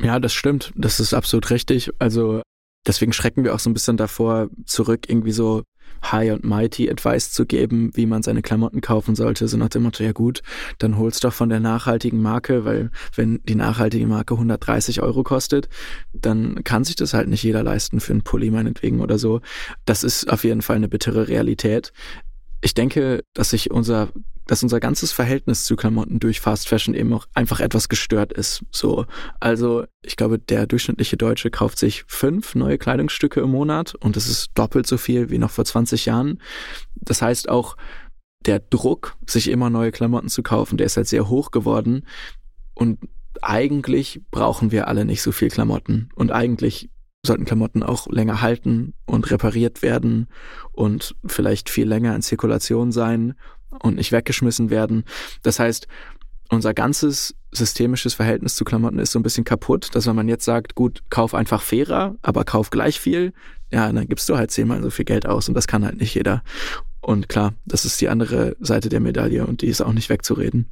Ja, 0.00 0.18
das 0.18 0.32
stimmt. 0.32 0.72
Das 0.74 0.98
ist 0.98 1.12
absolut 1.12 1.50
richtig. 1.50 1.92
Also 1.98 2.42
deswegen 2.86 3.12
schrecken 3.12 3.44
wir 3.44 3.54
auch 3.54 3.60
so 3.60 3.70
ein 3.70 3.74
bisschen 3.74 3.96
davor 3.96 4.48
zurück, 4.64 5.08
irgendwie 5.08 5.32
so 5.32 5.62
High 6.04 6.32
und 6.32 6.44
Mighty 6.44 6.90
Advice 6.90 7.32
zu 7.32 7.46
geben, 7.46 7.90
wie 7.94 8.06
man 8.06 8.22
seine 8.22 8.42
Klamotten 8.42 8.80
kaufen 8.80 9.14
sollte, 9.14 9.46
so 9.46 9.56
nach 9.56 9.68
dem 9.68 9.82
Motto, 9.82 10.02
ja 10.02 10.12
gut, 10.12 10.42
dann 10.78 10.98
hol's 10.98 11.20
doch 11.20 11.32
von 11.32 11.48
der 11.48 11.60
nachhaltigen 11.60 12.20
Marke, 12.20 12.64
weil 12.64 12.90
wenn 13.14 13.40
die 13.44 13.54
nachhaltige 13.54 14.06
Marke 14.06 14.34
130 14.34 15.02
Euro 15.02 15.22
kostet, 15.22 15.68
dann 16.12 16.64
kann 16.64 16.84
sich 16.84 16.96
das 16.96 17.14
halt 17.14 17.28
nicht 17.28 17.42
jeder 17.42 17.62
leisten 17.62 18.00
für 18.00 18.12
einen 18.12 18.22
Pulli 18.22 18.50
meinetwegen 18.50 19.00
oder 19.00 19.18
so. 19.18 19.40
Das 19.84 20.02
ist 20.02 20.30
auf 20.30 20.44
jeden 20.44 20.62
Fall 20.62 20.76
eine 20.76 20.88
bittere 20.88 21.28
Realität. 21.28 21.92
Ich 22.62 22.74
denke, 22.74 23.24
dass 23.34 23.50
sich 23.50 23.70
unser 23.70 24.08
dass 24.46 24.62
unser 24.62 24.80
ganzes 24.80 25.12
Verhältnis 25.12 25.64
zu 25.64 25.76
Klamotten 25.76 26.18
durch 26.18 26.40
Fast 26.40 26.68
Fashion 26.68 26.94
eben 26.94 27.12
auch 27.12 27.26
einfach 27.34 27.60
etwas 27.60 27.88
gestört 27.88 28.32
ist. 28.32 28.64
So, 28.70 29.06
also 29.40 29.84
ich 30.02 30.16
glaube, 30.16 30.38
der 30.38 30.66
durchschnittliche 30.66 31.16
Deutsche 31.16 31.50
kauft 31.50 31.78
sich 31.78 32.04
fünf 32.06 32.54
neue 32.54 32.78
Kleidungsstücke 32.78 33.40
im 33.40 33.50
Monat 33.50 33.94
und 33.94 34.16
das 34.16 34.28
ist 34.28 34.50
doppelt 34.54 34.86
so 34.86 34.98
viel 34.98 35.30
wie 35.30 35.38
noch 35.38 35.50
vor 35.50 35.64
20 35.64 36.06
Jahren. 36.06 36.40
Das 36.96 37.22
heißt 37.22 37.48
auch, 37.48 37.76
der 38.44 38.58
Druck, 38.58 39.16
sich 39.26 39.48
immer 39.48 39.70
neue 39.70 39.92
Klamotten 39.92 40.28
zu 40.28 40.42
kaufen, 40.42 40.76
der 40.76 40.86
ist 40.86 40.96
halt 40.96 41.06
sehr 41.06 41.28
hoch 41.28 41.52
geworden 41.52 42.04
und 42.74 42.98
eigentlich 43.40 44.20
brauchen 44.30 44.72
wir 44.72 44.88
alle 44.88 45.04
nicht 45.04 45.22
so 45.22 45.30
viel 45.30 45.48
Klamotten 45.48 46.08
und 46.14 46.32
eigentlich 46.32 46.90
sollten 47.24 47.44
Klamotten 47.44 47.82
auch 47.82 48.08
länger 48.08 48.42
halten 48.42 48.94
und 49.06 49.30
repariert 49.30 49.82
werden 49.82 50.26
und 50.72 51.14
vielleicht 51.24 51.70
viel 51.70 51.86
länger 51.86 52.14
in 52.16 52.22
Zirkulation 52.22 52.90
sein 52.90 53.34
und 53.70 53.94
nicht 53.94 54.10
weggeschmissen 54.10 54.70
werden. 54.70 55.04
Das 55.42 55.60
heißt, 55.60 55.86
unser 56.50 56.74
ganzes 56.74 57.34
systemisches 57.52 58.14
Verhältnis 58.14 58.56
zu 58.56 58.64
Klamotten 58.64 58.98
ist 58.98 59.12
so 59.12 59.18
ein 59.18 59.22
bisschen 59.22 59.44
kaputt, 59.44 59.90
dass 59.94 60.06
wenn 60.06 60.16
man 60.16 60.28
jetzt 60.28 60.44
sagt, 60.44 60.74
gut, 60.74 61.02
kauf 61.10 61.34
einfach 61.34 61.62
fairer, 61.62 62.16
aber 62.22 62.44
kauf 62.44 62.70
gleich 62.70 62.98
viel, 62.98 63.32
ja, 63.70 63.90
dann 63.90 64.08
gibst 64.08 64.28
du 64.28 64.36
halt 64.36 64.50
zehnmal 64.50 64.82
so 64.82 64.90
viel 64.90 65.04
Geld 65.04 65.26
aus 65.26 65.48
und 65.48 65.54
das 65.54 65.68
kann 65.68 65.84
halt 65.84 66.00
nicht 66.00 66.14
jeder. 66.14 66.42
Und 67.00 67.28
klar, 67.28 67.54
das 67.64 67.84
ist 67.84 68.00
die 68.00 68.08
andere 68.08 68.56
Seite 68.60 68.88
der 68.88 69.00
Medaille 69.00 69.46
und 69.46 69.62
die 69.62 69.68
ist 69.68 69.80
auch 69.80 69.92
nicht 69.92 70.08
wegzureden. 70.08 70.68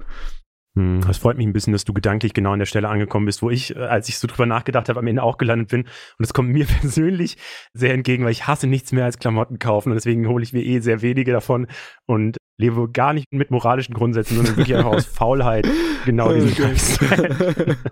Hm, 0.77 1.01
das 1.05 1.19
freut 1.19 1.37
mich 1.37 1.47
ein 1.47 1.53
bisschen, 1.53 1.73
dass 1.73 1.85
du 1.85 1.93
gedanklich 1.93 2.33
genau 2.33 2.53
an 2.53 2.61
der 2.61 2.67
Stelle 2.67 2.89
angekommen 2.89 3.27
bist, 3.27 3.43
wo 3.43 3.51
ich, 3.51 3.75
äh, 3.75 3.81
als 3.81 4.09
ich 4.09 4.19
so 4.19 4.29
drüber 4.29 4.47
nachgedacht 4.47 4.89
habe, 4.89 5.01
am 5.01 5.07
Ende 5.07 5.23
auch 5.23 5.37
gelandet 5.37 5.69
bin. 5.69 5.83
Und 5.83 6.25
es 6.25 6.33
kommt 6.33 6.51
mir 6.51 6.65
persönlich 6.81 7.37
sehr 7.73 7.93
entgegen, 7.93 8.25
weil 8.25 8.33
ich 8.33 8.47
hasse 8.47 8.67
nichts 8.67 8.93
mehr 8.93 9.05
als 9.05 9.19
Klamotten 9.19 9.59
kaufen 9.59 9.91
und 9.91 9.97
deswegen 9.97 10.29
hole 10.29 10.45
ich 10.45 10.53
mir 10.53 10.63
eh 10.63 10.79
sehr 10.81 11.03
wenige 11.03 11.33
davon 11.33 11.67
und 12.07 12.37
lebe 12.59 12.89
gar 12.91 13.13
nicht 13.13 13.27
mit 13.33 13.51
moralischen 13.51 13.95
Grundsätzen, 13.95 14.37
sondern 14.37 14.57
wirklich 14.57 14.77
einfach 14.77 14.93
aus 14.93 15.07
Faulheit 15.07 15.67
genau 16.05 16.33
diesen 16.33 16.63
Lifestyle. 16.63 17.77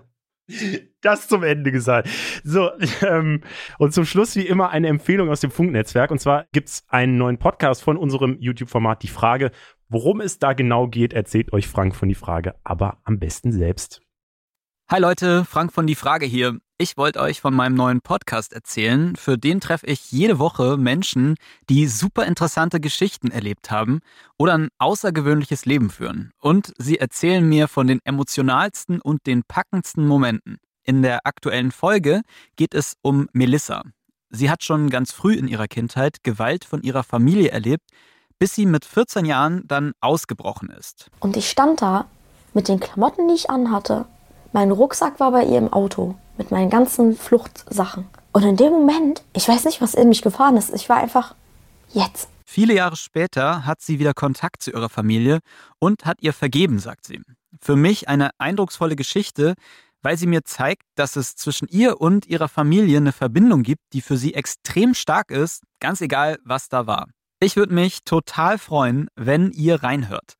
Das 1.01 1.27
zum 1.27 1.43
Ende 1.43 1.71
gesagt. 1.71 2.09
So, 2.43 2.71
ähm, 3.07 3.41
und 3.77 3.93
zum 3.93 4.05
Schluss 4.05 4.35
wie 4.35 4.47
immer 4.47 4.71
eine 4.71 4.87
Empfehlung 4.87 5.29
aus 5.29 5.41
dem 5.41 5.51
Funknetzwerk. 5.51 6.09
Und 6.09 6.19
zwar 6.19 6.47
gibt 6.51 6.69
es 6.69 6.83
einen 6.87 7.17
neuen 7.17 7.37
Podcast 7.37 7.83
von 7.83 7.97
unserem 7.97 8.37
YouTube-Format 8.39 9.03
Die 9.03 9.09
Frage. 9.09 9.51
Worum 9.91 10.21
es 10.21 10.37
da 10.37 10.53
genau 10.53 10.87
geht, 10.87 11.13
erzählt 11.13 11.51
euch 11.51 11.67
Frank 11.67 11.95
von 11.95 12.07
Die 12.07 12.15
Frage, 12.15 12.53
aber 12.63 12.99
am 13.05 13.17
besten 13.17 13.51
selbst. 13.51 14.03
Hi 14.87 14.99
Leute, 14.99 15.45
Frank 15.45 15.73
von 15.73 15.87
Die 15.87 15.95
Frage 15.95 16.27
hier. 16.27 16.59
Ich 16.77 16.95
wollte 16.95 17.19
euch 17.19 17.41
von 17.41 17.55
meinem 17.55 17.73
neuen 17.73 18.01
Podcast 18.01 18.53
erzählen. 18.53 19.15
Für 19.15 19.39
den 19.39 19.59
treffe 19.59 19.87
ich 19.87 20.11
jede 20.11 20.37
Woche 20.37 20.77
Menschen, 20.77 21.37
die 21.71 21.87
super 21.87 22.27
interessante 22.27 22.79
Geschichten 22.79 23.31
erlebt 23.31 23.71
haben 23.71 24.01
oder 24.37 24.53
ein 24.59 24.69
außergewöhnliches 24.77 25.65
Leben 25.65 25.89
führen. 25.89 26.33
Und 26.39 26.71
sie 26.77 26.99
erzählen 26.99 27.49
mir 27.49 27.67
von 27.67 27.87
den 27.87 27.99
emotionalsten 28.03 29.01
und 29.01 29.25
den 29.25 29.41
packendsten 29.41 30.05
Momenten. 30.05 30.59
In 30.83 31.01
der 31.01 31.25
aktuellen 31.25 31.71
Folge 31.71 32.21
geht 32.57 32.75
es 32.75 32.95
um 33.01 33.27
Melissa. 33.33 33.81
Sie 34.29 34.51
hat 34.51 34.63
schon 34.63 34.91
ganz 34.91 35.11
früh 35.11 35.33
in 35.33 35.47
ihrer 35.47 35.67
Kindheit 35.67 36.23
Gewalt 36.23 36.63
von 36.63 36.83
ihrer 36.83 37.01
Familie 37.01 37.49
erlebt, 37.49 37.89
bis 38.39 38.55
sie 38.55 38.65
mit 38.65 38.85
14 38.85 39.25
Jahren 39.25 39.63
dann 39.67 39.91
ausgebrochen 39.99 40.69
ist. 40.69 41.11
Und 41.19 41.37
ich 41.37 41.49
stand 41.49 41.81
da 41.81 42.05
mit 42.53 42.67
den 42.67 42.79
Klamotten, 42.79 43.27
die 43.27 43.35
ich 43.35 43.49
anhatte. 43.49 44.05
Mein 44.53 44.71
Rucksack 44.71 45.19
war 45.19 45.31
bei 45.31 45.43
ihr 45.43 45.57
im 45.57 45.71
Auto 45.71 46.15
mit 46.37 46.49
meinen 46.51 46.69
ganzen 46.69 47.15
Fluchtsachen. 47.15 48.07
Und 48.31 48.43
in 48.43 48.55
dem 48.55 48.71
Moment, 48.71 49.23
ich 49.33 49.47
weiß 49.47 49.65
nicht, 49.65 49.81
was 49.81 49.93
in 49.93 50.09
mich 50.09 50.21
gefahren 50.21 50.57
ist, 50.57 50.73
ich 50.73 50.89
war 50.89 50.97
einfach 50.97 51.35
jetzt. 51.93 52.29
Viele 52.45 52.73
Jahre 52.73 52.95
später 52.95 53.65
hat 53.65 53.81
sie 53.81 53.99
wieder 53.99 54.13
Kontakt 54.13 54.63
zu 54.63 54.71
ihrer 54.71 54.89
Familie 54.89 55.39
und 55.77 56.05
hat 56.05 56.17
ihr 56.21 56.33
vergeben, 56.33 56.79
sagt 56.79 57.05
sie. 57.05 57.21
Für 57.61 57.75
mich 57.75 58.07
eine 58.07 58.31
eindrucksvolle 58.39 58.95
Geschichte, 58.95 59.53
weil 60.01 60.17
sie 60.17 60.27
mir 60.27 60.43
zeigt, 60.43 60.83
dass 60.95 61.15
es 61.15 61.35
zwischen 61.35 61.67
ihr 61.67 61.99
und 62.01 62.25
ihrer 62.25 62.47
Familie 62.47 62.97
eine 62.97 63.11
Verbindung 63.11 63.63
gibt, 63.63 63.81
die 63.93 64.01
für 64.01 64.17
sie 64.17 64.33
extrem 64.33 64.93
stark 64.93 65.29
ist, 65.29 65.61
ganz 65.79 66.01
egal, 66.01 66.39
was 66.43 66.69
da 66.69 66.87
war. 66.87 67.07
Ich 67.41 67.55
würde 67.55 67.73
mich 67.73 68.03
total 68.03 68.57
freuen, 68.57 69.07
wenn 69.15 69.51
ihr 69.51 69.81
reinhört. 69.81 70.33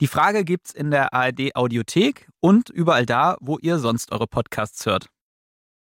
Die 0.00 0.08
Frage 0.08 0.44
gibt's 0.44 0.72
in 0.72 0.90
der 0.90 1.14
ARD 1.14 1.54
Audiothek 1.54 2.28
und 2.40 2.70
überall 2.70 3.06
da, 3.06 3.36
wo 3.40 3.58
ihr 3.58 3.78
sonst 3.78 4.10
eure 4.10 4.26
Podcasts 4.26 4.84
hört. 4.84 5.06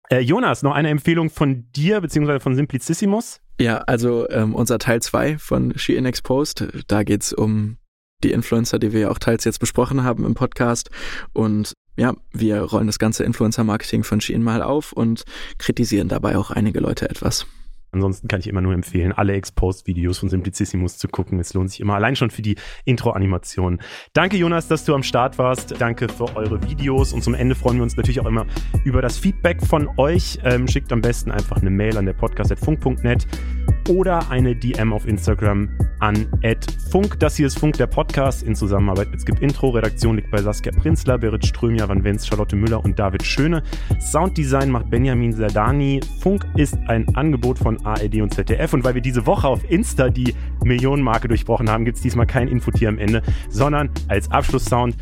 Äh, 0.09 0.19
Jonas, 0.19 0.61
noch 0.61 0.75
eine 0.75 0.89
Empfehlung 0.89 1.31
von 1.31 1.71
dir 1.71 2.01
bzw. 2.01 2.39
von 2.39 2.55
Simplicissimus? 2.55 3.39
Ja, 3.59 3.79
also 3.79 4.29
ähm, 4.29 4.53
unser 4.53 4.77
Teil 4.77 5.01
2 5.01 5.39
von 5.39 5.75
Shein 5.75 6.05
Exposed, 6.05 6.67
da 6.87 7.01
geht's 7.01 7.33
um 7.33 7.77
die 8.23 8.31
Influencer, 8.31 8.77
die 8.77 8.93
wir 8.93 8.99
ja 8.99 9.09
auch 9.09 9.19
teils 9.19 9.45
jetzt 9.45 9.59
besprochen 9.59 10.03
haben 10.03 10.23
im 10.23 10.35
Podcast. 10.35 10.91
Und 11.33 11.73
ja, 11.97 12.13
wir 12.31 12.61
rollen 12.61 12.87
das 12.87 12.99
ganze 12.99 13.23
Influencer-Marketing 13.23 14.03
von 14.03 14.21
Shein 14.21 14.43
mal 14.43 14.61
auf 14.61 14.93
und 14.93 15.23
kritisieren 15.57 16.09
dabei 16.09 16.37
auch 16.37 16.51
einige 16.51 16.79
Leute 16.79 17.09
etwas. 17.09 17.47
Ansonsten 17.93 18.27
kann 18.27 18.39
ich 18.39 18.47
immer 18.47 18.61
nur 18.61 18.73
empfehlen, 18.73 19.11
alle 19.11 19.33
Exposed-Videos 19.33 20.17
von 20.17 20.29
Simplicissimus 20.29 20.97
zu 20.97 21.07
gucken. 21.07 21.39
Es 21.39 21.53
lohnt 21.53 21.71
sich 21.71 21.79
immer 21.79 21.95
allein 21.95 22.15
schon 22.15 22.29
für 22.29 22.41
die 22.41 22.55
Intro-Animation. 22.85 23.79
Danke, 24.13 24.37
Jonas, 24.37 24.67
dass 24.67 24.85
du 24.85 24.93
am 24.93 25.03
Start 25.03 25.37
warst. 25.37 25.79
Danke 25.79 26.09
für 26.09 26.35
eure 26.35 26.61
Videos. 26.63 27.13
Und 27.13 27.23
zum 27.23 27.33
Ende 27.33 27.55
freuen 27.55 27.77
wir 27.77 27.83
uns 27.83 27.95
natürlich 27.95 28.19
auch 28.19 28.25
immer 28.25 28.45
über 28.83 29.01
das 29.01 29.17
Feedback 29.17 29.61
von 29.65 29.89
euch. 29.97 30.39
Ähm, 30.43 30.67
schickt 30.67 30.91
am 30.91 31.01
besten 31.01 31.31
einfach 31.31 31.57
eine 31.57 31.69
Mail 31.69 31.97
an 31.97 32.05
der 32.05 32.13
podcast.funk.net 32.13 33.27
oder 33.89 34.29
eine 34.29 34.55
DM 34.55 34.93
auf 34.93 35.07
Instagram 35.07 35.69
an 35.99 36.27
Funk. 36.91 37.19
Das 37.19 37.35
hier 37.35 37.47
ist 37.47 37.59
Funk, 37.59 37.77
der 37.77 37.87
Podcast 37.87 38.43
in 38.43 38.55
Zusammenarbeit 38.55 39.09
mit 39.11 39.21
Skip 39.21 39.41
Intro. 39.41 39.69
Redaktion 39.69 40.15
liegt 40.15 40.31
bei 40.31 40.41
Saskia 40.41 40.71
Prinzler, 40.71 41.17
Berit 41.17 41.45
Ström, 41.45 41.75
Javan 41.75 42.03
Wenz, 42.03 42.27
Charlotte 42.27 42.55
Müller 42.55 42.83
und 42.83 42.99
David 42.99 43.23
Schöne. 43.23 43.63
Sounddesign 43.99 44.69
macht 44.69 44.89
Benjamin 44.89 45.33
Serdani. 45.33 46.01
Funk 46.19 46.45
ist 46.55 46.77
ein 46.87 47.15
Angebot 47.15 47.57
von 47.57 47.83
ARD 47.85 48.21
und 48.21 48.33
ZDF. 48.33 48.73
Und 48.73 48.83
weil 48.83 48.95
wir 48.95 49.01
diese 49.01 49.25
Woche 49.25 49.47
auf 49.47 49.69
Insta 49.69 50.09
die 50.09 50.35
Millionenmarke 50.63 51.27
durchbrochen 51.27 51.69
haben, 51.69 51.85
gibt 51.85 51.97
es 51.97 52.03
diesmal 52.03 52.27
kein 52.27 52.47
Infotier 52.47 52.89
am 52.89 52.99
Ende, 52.99 53.21
sondern 53.49 53.89
als 54.07 54.29
Abschlusssound 54.31 54.95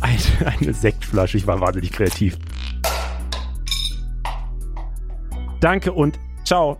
eine, 0.00 0.52
eine 0.60 0.74
Sektflasche. 0.74 1.36
Ich 1.36 1.46
war 1.46 1.60
wahnsinnig 1.60 1.92
kreativ. 1.92 2.38
Danke 5.60 5.92
und 5.92 6.18
ciao. 6.44 6.78